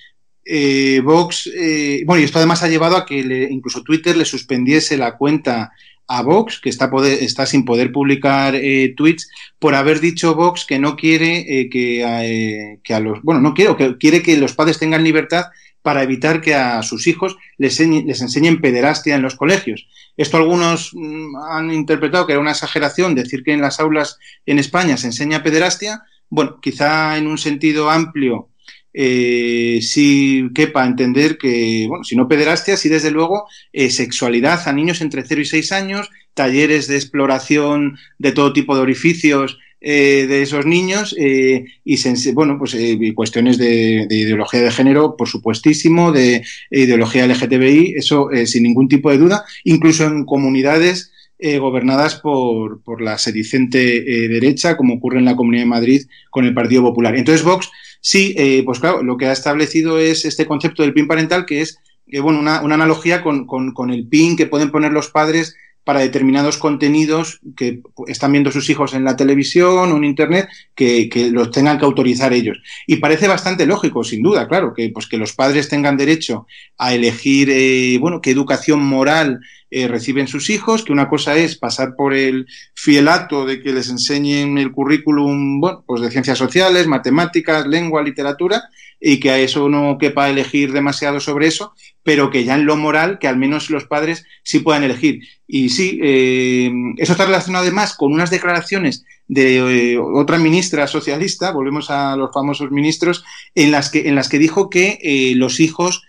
eh 0.44 1.00
Vox, 1.04 1.50
eh, 1.54 2.02
bueno, 2.06 2.20
y 2.20 2.24
esto 2.24 2.38
además 2.38 2.62
ha 2.62 2.68
llevado 2.68 2.96
a 2.96 3.06
que 3.06 3.48
incluso 3.50 3.82
Twitter 3.82 4.16
le 4.16 4.24
suspendiese 4.24 4.96
la 4.96 5.16
cuenta 5.16 5.72
a 6.06 6.22
Vox, 6.22 6.60
que 6.60 6.68
está, 6.68 7.46
sin 7.46 7.64
poder 7.64 7.92
publicar 7.92 8.54
eh, 8.54 8.94
tweets, 8.96 9.30
por 9.58 9.74
haber 9.74 10.00
dicho 10.00 10.34
Vox 10.34 10.64
que 10.66 10.78
no 10.78 10.96
quiere 10.96 11.60
eh, 11.60 11.70
que, 11.70 12.02
eh, 12.04 12.78
que, 12.82 12.94
a 12.94 13.00
los, 13.00 13.22
bueno, 13.22 13.40
no 13.40 13.54
quiero, 13.54 13.76
que 13.76 13.96
quiere 13.96 14.22
que 14.22 14.36
los 14.36 14.54
padres 14.54 14.78
tengan 14.78 15.04
libertad 15.04 15.46
para 15.82 16.02
evitar 16.02 16.40
que 16.40 16.54
a 16.54 16.82
sus 16.82 17.06
hijos 17.06 17.36
les, 17.58 17.78
les 17.80 18.20
enseñen 18.20 18.60
pederastia 18.60 19.14
en 19.14 19.22
los 19.22 19.34
colegios. 19.34 19.86
Esto 20.16 20.38
algunos 20.38 20.90
mm, 20.94 21.36
han 21.50 21.70
interpretado 21.70 22.26
que 22.26 22.32
era 22.32 22.40
una 22.40 22.52
exageración 22.52 23.14
decir 23.14 23.42
que 23.42 23.52
en 23.52 23.60
las 23.60 23.80
aulas 23.80 24.18
en 24.46 24.58
España 24.58 24.96
se 24.96 25.08
enseña 25.08 25.42
pederastia. 25.42 26.02
Bueno, 26.30 26.58
quizá 26.60 27.18
en 27.18 27.26
un 27.26 27.38
sentido 27.38 27.90
amplio 27.90 28.48
eh, 28.94 29.80
sí 29.82 30.48
quepa 30.54 30.86
entender 30.86 31.36
que, 31.36 31.86
bueno, 31.88 32.04
si 32.04 32.16
no 32.16 32.28
pederastia, 32.28 32.76
sí 32.76 32.88
desde 32.88 33.10
luego 33.10 33.46
eh, 33.72 33.90
sexualidad 33.90 34.66
a 34.66 34.72
niños 34.72 35.00
entre 35.00 35.24
0 35.24 35.40
y 35.40 35.44
6 35.44 35.72
años, 35.72 36.10
talleres 36.32 36.86
de 36.86 36.96
exploración 36.96 37.98
de 38.18 38.32
todo 38.32 38.52
tipo 38.52 38.74
de 38.74 38.82
orificios 38.82 39.58
eh, 39.80 40.26
de 40.26 40.42
esos 40.42 40.64
niños 40.64 41.14
eh, 41.18 41.66
y 41.84 41.96
bueno 42.32 42.58
pues 42.58 42.72
eh, 42.74 42.98
cuestiones 43.14 43.58
de, 43.58 44.06
de, 44.08 44.16
ideología 44.16 44.62
de 44.62 44.70
género 44.70 45.14
por 45.14 45.28
supuestísimo 45.28 46.10
de 46.10 46.42
ideología 46.70 47.26
LGTBI 47.26 47.92
eso 47.94 48.30
eh, 48.30 48.46
sin 48.46 48.62
ningún 48.62 48.88
tipo 48.88 49.10
de 49.10 49.18
duda 49.18 49.44
incluso 49.62 50.06
en 50.06 50.24
comunidades 50.24 51.12
eh, 51.36 51.58
gobernadas 51.58 52.14
por, 52.14 52.80
por 52.82 53.02
la 53.02 53.18
sedicente 53.18 53.98
eh, 53.98 54.28
derecha, 54.28 54.76
como 54.76 54.94
ocurre 54.94 55.18
en 55.18 55.24
la 55.24 55.34
Comunidad 55.34 55.64
de 55.64 55.68
Madrid 55.68 56.06
con 56.30 56.44
el 56.44 56.54
Partido 56.54 56.82
Popular. 56.82 57.16
Entonces, 57.16 57.44
Vox, 57.44 57.70
sí, 58.04 58.34
eh, 58.36 58.62
pues 58.66 58.80
claro, 58.80 59.02
lo 59.02 59.16
que 59.16 59.26
ha 59.26 59.32
establecido 59.32 59.98
es 59.98 60.26
este 60.26 60.46
concepto 60.46 60.82
del 60.82 60.92
PIN 60.92 61.08
parental, 61.08 61.46
que 61.46 61.62
es 61.62 61.80
eh, 62.06 62.20
bueno, 62.20 62.38
una, 62.38 62.60
una 62.60 62.74
analogía 62.74 63.22
con, 63.22 63.46
con, 63.46 63.90
el 63.90 64.06
PIN 64.06 64.36
que 64.36 64.46
pueden 64.46 64.70
poner 64.70 64.92
los 64.92 65.08
padres 65.08 65.56
para 65.84 66.00
determinados 66.00 66.56
contenidos 66.56 67.40
que 67.56 67.80
están 68.06 68.32
viendo 68.32 68.50
sus 68.50 68.68
hijos 68.70 68.94
en 68.94 69.04
la 69.04 69.16
televisión 69.16 69.92
o 69.92 69.96
en 69.96 70.04
internet 70.04 70.48
que, 70.74 71.08
que, 71.08 71.30
los 71.30 71.50
tengan 71.50 71.78
que 71.78 71.84
autorizar 71.84 72.32
ellos. 72.32 72.58
Y 72.86 72.96
parece 72.96 73.28
bastante 73.28 73.66
lógico, 73.66 74.02
sin 74.02 74.22
duda, 74.22 74.48
claro, 74.48 74.72
que, 74.74 74.88
pues, 74.88 75.06
que 75.06 75.18
los 75.18 75.34
padres 75.34 75.68
tengan 75.68 75.96
derecho 75.96 76.46
a 76.78 76.94
elegir, 76.94 77.50
eh, 77.50 77.98
bueno, 78.00 78.20
qué 78.20 78.30
educación 78.30 78.80
moral 78.82 79.40
eh, 79.70 79.88
reciben 79.88 80.28
sus 80.28 80.50
hijos, 80.50 80.84
que 80.84 80.92
una 80.92 81.08
cosa 81.08 81.36
es 81.36 81.56
pasar 81.56 81.96
por 81.96 82.14
el 82.14 82.46
fielato 82.74 83.44
de 83.44 83.60
que 83.60 83.72
les 83.72 83.88
enseñen 83.88 84.56
el 84.56 84.70
currículum, 84.70 85.60
bueno, 85.60 85.82
pues 85.84 86.00
de 86.00 86.10
ciencias 86.10 86.38
sociales, 86.38 86.86
matemáticas, 86.86 87.66
lengua, 87.66 88.02
literatura, 88.02 88.62
y 89.00 89.18
que 89.18 89.30
a 89.30 89.38
eso 89.38 89.68
no 89.68 89.98
quepa 89.98 90.30
elegir 90.30 90.72
demasiado 90.72 91.18
sobre 91.18 91.48
eso, 91.48 91.74
pero 92.04 92.30
que 92.30 92.44
ya 92.44 92.54
en 92.54 92.66
lo 92.66 92.76
moral, 92.76 93.18
que 93.18 93.26
al 93.26 93.38
menos 93.38 93.70
los 93.70 93.86
padres 93.86 94.24
sí 94.44 94.60
puedan 94.60 94.84
elegir. 94.84 95.22
Y 95.48 95.70
sí, 95.70 95.98
eh, 96.02 96.70
eso 96.98 97.12
está 97.12 97.24
relacionado 97.24 97.62
además 97.64 97.96
con 97.96 98.12
unas 98.12 98.30
declaraciones 98.30 99.04
de 99.26 99.94
eh, 99.94 99.98
otra 99.98 100.38
ministra 100.38 100.86
socialista, 100.86 101.50
volvemos 101.50 101.90
a 101.90 102.14
los 102.14 102.30
famosos 102.32 102.70
ministros, 102.70 103.24
en 103.54 103.72
las 103.72 103.90
que, 103.90 104.06
en 104.06 104.14
las 104.14 104.28
que 104.28 104.38
dijo 104.38 104.68
que 104.68 104.98
eh, 105.02 105.32
los 105.34 105.58
hijos 105.58 106.02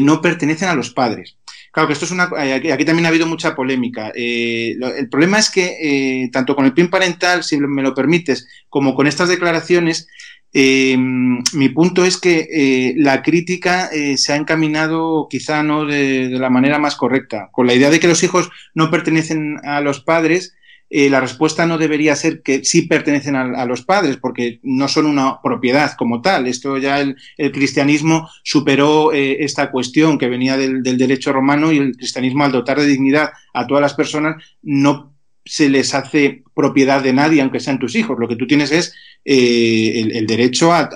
no 0.00 0.22
pertenecen 0.22 0.68
a 0.68 0.74
los 0.74 0.90
padres. 0.90 1.36
Claro 1.70 1.88
que 1.88 1.92
esto 1.92 2.06
es 2.06 2.10
una. 2.10 2.30
Aquí, 2.54 2.84
también 2.86 3.04
ha 3.04 3.08
habido 3.08 3.26
mucha 3.26 3.54
polémica. 3.54 4.12
El 4.14 5.08
problema 5.10 5.38
es 5.38 5.50
que, 5.50 6.30
tanto 6.32 6.56
con 6.56 6.64
el 6.64 6.72
PIN 6.72 6.88
parental, 6.88 7.44
si 7.44 7.58
me 7.58 7.82
lo 7.82 7.92
permites, 7.92 8.48
como 8.70 8.94
con 8.94 9.06
estas 9.06 9.28
declaraciones, 9.28 10.08
eh, 10.54 10.96
mi 10.96 11.68
punto 11.68 12.04
es 12.04 12.16
que 12.16 12.94
la 12.96 13.22
crítica 13.22 13.90
se 14.16 14.32
ha 14.32 14.36
encaminado 14.36 15.26
quizá 15.28 15.62
no 15.62 15.84
de, 15.84 16.30
la 16.30 16.48
manera 16.48 16.78
más 16.78 16.96
correcta, 16.96 17.48
con 17.52 17.66
la 17.66 17.74
idea 17.74 17.90
de 17.90 18.00
que 18.00 18.08
los 18.08 18.22
hijos 18.22 18.50
no 18.74 18.90
pertenecen 18.90 19.58
a 19.64 19.80
los 19.80 20.00
padres 20.00 20.54
eh, 20.96 21.10
la 21.10 21.20
respuesta 21.20 21.66
no 21.66 21.76
debería 21.76 22.14
ser 22.14 22.40
que 22.40 22.64
sí 22.64 22.82
pertenecen 22.82 23.34
a, 23.34 23.64
los 23.66 23.82
padres, 23.82 24.16
porque 24.16 24.60
no 24.62 24.86
son 24.86 25.06
una 25.06 25.40
propiedad 25.42 25.92
como 25.98 26.20
tal. 26.20 26.46
Esto 26.46 26.78
ya 26.78 27.00
el, 27.00 27.16
cristianismo 27.52 28.28
superó 28.44 29.12
eh, 29.12 29.38
esta 29.40 29.72
cuestión 29.72 30.18
que 30.18 30.28
venía 30.28 30.56
del, 30.56 30.82
derecho 30.82 31.32
romano 31.32 31.72
y 31.72 31.78
el 31.78 31.96
cristianismo 31.96 32.44
al 32.44 32.52
dotar 32.52 32.78
de 32.78 32.86
dignidad 32.86 33.30
a 33.52 33.66
todas 33.66 33.80
las 33.80 33.94
personas 33.94 34.36
no 34.62 35.12
se 35.44 35.68
les 35.68 35.94
hace 35.94 36.44
propiedad 36.54 37.02
de 37.02 37.12
nadie, 37.12 37.42
aunque 37.42 37.58
sean 37.58 37.80
tus 37.80 37.96
hijos. 37.96 38.16
Lo 38.18 38.28
que 38.28 38.36
tú 38.36 38.46
tienes 38.46 38.70
es 38.70 38.94
eh, 39.24 40.10
el, 40.12 40.26
derecho 40.26 40.72
a, 40.72 40.88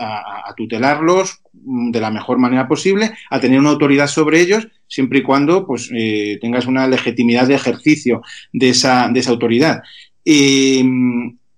tutelarlos 0.56 1.40
de 1.52 2.00
la 2.00 2.10
mejor 2.10 2.38
manera 2.38 2.66
posible, 2.66 3.12
a 3.30 3.40
tener 3.40 3.60
una 3.60 3.70
autoridad 3.70 4.06
sobre 4.06 4.40
ellos, 4.40 4.68
siempre 4.86 5.20
y 5.20 5.22
cuando 5.22 5.66
pues, 5.66 5.90
eh, 5.94 6.38
tengas 6.40 6.66
una 6.66 6.86
legitimidad 6.86 7.46
de 7.46 7.54
ejercicio 7.54 8.22
de 8.52 8.70
esa, 8.70 9.08
de 9.08 9.20
esa 9.20 9.30
autoridad. 9.30 9.82
Eh, 10.24 10.82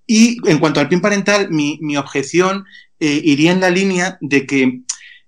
y 0.07 0.37
en 0.47 0.59
cuanto 0.59 0.81
al 0.81 0.89
PIN 0.89 1.01
parental, 1.01 1.51
mi, 1.51 1.97
objeción 1.97 2.65
iría 2.99 3.53
en 3.53 3.61
la 3.61 3.71
línea 3.71 4.19
de 4.21 4.45
que 4.45 4.81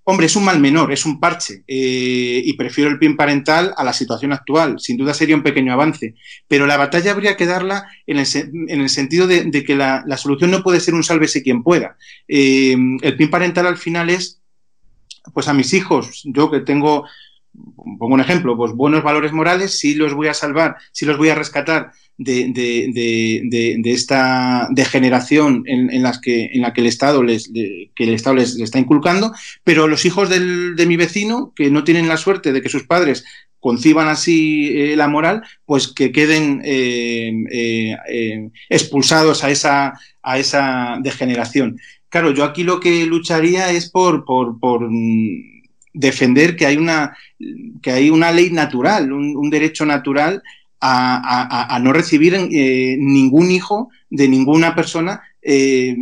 Hombre, 0.05 0.27
es 0.27 0.35
un 0.35 0.45
mal 0.45 0.59
menor, 0.59 0.93
es 0.93 1.07
un 1.07 1.21
parche 1.21 1.62
eh, 1.69 2.43
y 2.45 2.53
prefiero 2.55 2.91
el 2.91 2.99
PIN 2.99 3.17
parental 3.17 3.73
a 3.77 3.85
la 3.85 3.93
situación 3.93 4.33
actual. 4.33 4.81
Sin 4.81 4.97
duda 4.97 5.15
sería 5.15 5.37
un 5.37 5.45
pequeño 5.45 5.73
avance, 5.73 6.17
pero 6.49 6.67
la 6.67 6.77
batalla 6.77 7.12
habría 7.12 7.37
que 7.37 7.47
darla 7.47 7.87
en 8.07 8.19
el, 8.19 8.88
sentido 8.88 9.29
de, 9.29 9.65
que 9.65 9.77
la, 9.77 10.05
solución 10.17 10.51
no 10.51 10.65
puede 10.65 10.81
ser 10.81 10.95
un 10.95 11.05
sálvese 11.05 11.43
quien 11.43 11.62
pueda. 11.62 11.97
Eh, 12.27 12.77
el 13.03 13.17
PIN 13.17 13.31
parental 13.31 13.67
al 13.67 13.79
final 13.79 14.11
es, 14.11 14.41
pues 15.33 15.47
a 15.47 15.55
mis 15.55 15.73
hijos, 15.73 16.23
yo 16.25 16.51
que 16.51 16.61
tengo, 16.61 17.07
pongo 17.99 18.15
un 18.15 18.21
ejemplo, 18.21 18.57
pues 18.57 18.73
buenos 18.73 19.03
valores 19.03 19.33
morales, 19.33 19.79
sí 19.79 19.95
los 19.95 20.15
voy 20.15 20.29
a 20.29 20.35
salvar, 20.35 20.77
sí 20.93 21.05
los 21.05 21.19
voy 21.19 21.29
a 21.29 21.35
rescatar 21.35 21.93
de, 22.17 23.83
esta 23.85 24.69
degeneración 24.71 25.65
en, 25.67 26.03
las 26.03 26.19
que, 26.21 26.51
en 26.53 26.62
la 26.62 26.73
que 26.73 26.81
el 26.81 26.87
Estado 26.87 27.23
les, 27.23 27.51
que 27.53 28.05
el 28.05 28.15
Estado 28.15 28.37
les, 28.37 28.59
está 28.59 28.79
inculcando, 28.79 29.33
pero 29.65 29.88
los 29.88 30.05
hijos 30.05 30.29
de 30.29 30.87
mi 30.87 30.97
vecino, 30.97 31.53
que 31.55 31.71
no 31.71 31.85
tienen 31.85 32.09
la 32.09 32.17
suerte 32.17 32.53
de 32.53 32.62
que 32.62 32.69
sus 32.69 32.85
padres 32.85 33.25
conciban 33.62 34.09
así 34.09 34.77
eh, 34.77 34.97
la 34.97 35.07
moral, 35.07 35.43
pues 35.65 35.87
que 35.87 36.11
queden 36.11 36.61
eh, 36.65 37.33
eh, 37.53 38.51
expulsados 38.69 39.45
a 39.45 39.51
esa, 39.51 39.93
a 40.21 40.38
esa 40.38 40.99
degeneración. 41.01 41.79
Claro, 42.09 42.33
yo 42.33 42.43
aquí 42.45 42.65
lo 42.65 42.81
que 42.81 43.07
lucharía 43.07 43.71
es 43.71 43.88
por, 43.88 44.25
por, 44.25 44.91
mm, 44.91 45.62
defender 45.92 46.57
que 46.57 46.66
hay 46.66 46.76
una, 46.76 47.16
que 47.83 47.90
hay 47.90 48.11
una 48.11 48.33
ley 48.33 48.50
natural, 48.50 49.12
un 49.12 49.50
derecho 49.50 49.85
natural 49.85 50.42
a, 50.85 51.78
no 51.81 51.92
recibir 51.92 52.35
eh, 52.35 52.96
ningún 52.98 53.50
hijo 53.50 53.90
de 54.11 54.28
ninguna 54.28 54.74
persona, 54.74 55.22
eh, 55.40 55.96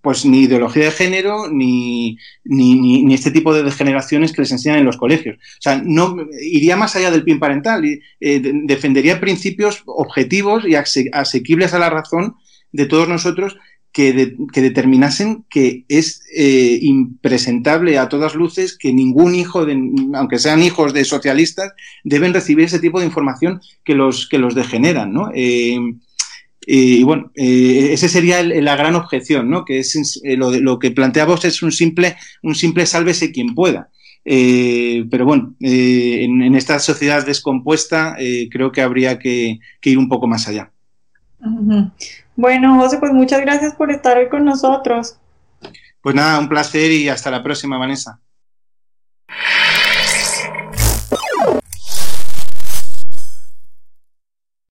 pues 0.00 0.24
ni 0.24 0.42
ideología 0.42 0.86
de 0.86 0.90
género, 0.90 1.48
ni, 1.50 2.16
ni, 2.44 3.12
este 3.12 3.30
tipo 3.30 3.54
de 3.54 3.62
degeneraciones 3.62 4.32
que 4.32 4.42
les 4.42 4.52
enseñan 4.52 4.78
en 4.78 4.86
los 4.86 4.96
colegios. 4.96 5.36
O 5.36 5.60
sea, 5.60 5.82
no 5.84 6.16
iría 6.40 6.76
más 6.76 6.96
allá 6.96 7.10
del 7.10 7.24
PIN 7.24 7.38
parental, 7.38 7.84
y, 7.84 8.00
eh, 8.20 8.40
defendería 8.64 9.20
principios 9.20 9.82
objetivos 9.86 10.64
y 10.66 10.74
asequibles 10.74 11.74
a 11.74 11.78
la 11.78 11.90
razón 11.90 12.36
de 12.72 12.86
todos 12.86 13.08
nosotros 13.08 13.56
que, 13.92 14.36
determinasen 14.54 15.44
que 15.50 15.84
es 15.88 16.22
eh, 16.34 16.78
impresentable 16.80 17.98
a 17.98 18.08
todas 18.08 18.34
luces 18.34 18.76
que 18.76 18.92
ningún 18.92 19.34
hijo, 19.34 19.66
de, 19.66 19.74
aunque 20.14 20.38
sean 20.38 20.62
hijos 20.62 20.94
de 20.94 21.04
socialistas, 21.04 21.72
deben 22.02 22.32
recibir 22.32 22.64
ese 22.64 22.78
tipo 22.78 23.00
de 23.00 23.06
información 23.06 23.60
que 23.84 23.94
los, 23.94 24.28
que 24.28 24.38
los 24.38 24.54
degeneran, 24.54 25.12
¿no? 25.12 25.30
Eh, 25.34 25.78
y 26.64 27.02
bueno, 27.02 27.32
eh, 27.34 27.90
esa 27.92 28.08
sería 28.08 28.42
la 28.42 28.76
gran 28.76 28.94
objeción, 28.94 29.50
¿no? 29.50 29.64
Que 29.64 29.82
lo, 30.36 30.52
lo 30.52 30.78
que 30.78 30.92
plantea 30.92 31.24
vos 31.24 31.44
es 31.44 31.60
un 31.62 31.72
simple, 31.72 32.16
un 32.42 32.54
simple 32.54 32.86
sálvese 32.86 33.32
quien 33.32 33.54
pueda. 33.54 33.90
pero 34.24 35.26
bueno, 35.26 35.54
en, 35.60 36.54
esta 36.54 36.78
sociedad 36.78 37.26
descompuesta 37.26 38.16
creo 38.48 38.70
que 38.70 38.80
habría 38.80 39.18
que, 39.18 39.58
ir 39.82 39.98
un 39.98 40.08
poco 40.08 40.28
más 40.28 40.46
allá. 40.46 40.70
Bueno, 42.36 42.78
José, 42.80 42.98
pues 42.98 43.12
muchas 43.12 43.40
gracias 43.40 43.74
por 43.74 43.90
estar 43.90 44.16
hoy 44.16 44.28
con 44.28 44.44
nosotros. 44.44 45.16
Pues 46.00 46.14
nada, 46.14 46.38
un 46.38 46.48
placer 46.48 46.90
y 46.90 47.08
hasta 47.08 47.30
la 47.30 47.42
próxima, 47.42 47.78
Vanessa. 47.78 48.18